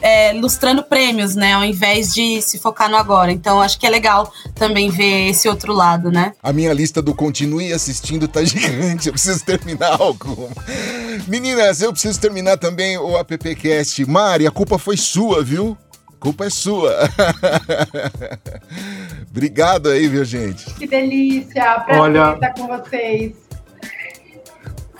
[0.00, 3.32] é, ilustrando prêmios, né, ao invés de se focar no agora.
[3.32, 6.32] Então, acho que é legal também ver esse outro lado lado, né?
[6.42, 10.48] A minha lista do continue assistindo tá gigante, eu preciso terminar alguma.
[11.28, 14.04] Meninas, eu preciso terminar também o AppCast.
[14.04, 15.76] Mari, a culpa foi sua, viu?
[16.08, 16.92] A culpa é sua.
[19.30, 20.64] Obrigado aí, viu, gente?
[20.74, 21.80] Que delícia.
[21.80, 22.34] Prazer Olha...
[22.34, 23.46] estar com vocês.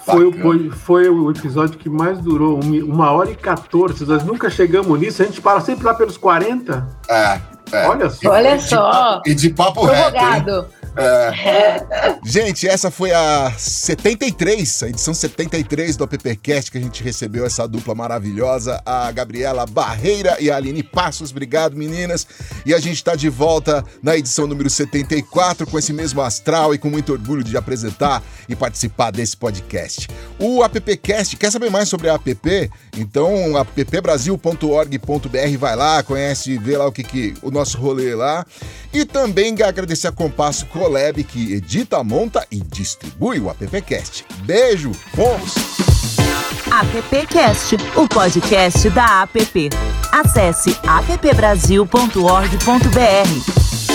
[0.04, 4.04] Foi, foi, foi, o episódio que mais durou, uma hora e 14.
[4.06, 6.88] Nós nunca chegamos nisso, a gente para sempre lá pelos 40.
[7.10, 7.40] É,
[7.72, 7.86] é.
[7.86, 8.30] Olha só.
[8.30, 9.22] Olha só.
[9.26, 10.66] E de papo reto.
[10.97, 12.18] É.
[12.24, 17.68] Gente, essa foi a 73, a edição 73 do AppCast que a gente recebeu essa
[17.68, 21.30] dupla maravilhosa, a Gabriela Barreira e a Aline Passos.
[21.30, 22.26] Obrigado, meninas.
[22.64, 26.78] E a gente está de volta na edição número 74 com esse mesmo astral e
[26.78, 30.09] com muito orgulho de apresentar e participar desse podcast.
[30.38, 32.70] O AppCast, quer saber mais sobre a app?
[32.97, 38.44] Então, appbrasil.org.br, vai lá, conhece, vê lá o que, que o nosso rolê lá.
[38.92, 44.24] E também agradecer a Compasso Colab que edita, monta e distribui o AppCast.
[44.44, 45.54] Beijo, fomos!
[46.70, 49.70] AppCast, o podcast da App.
[50.12, 53.85] Acesse appbrasil.org.br.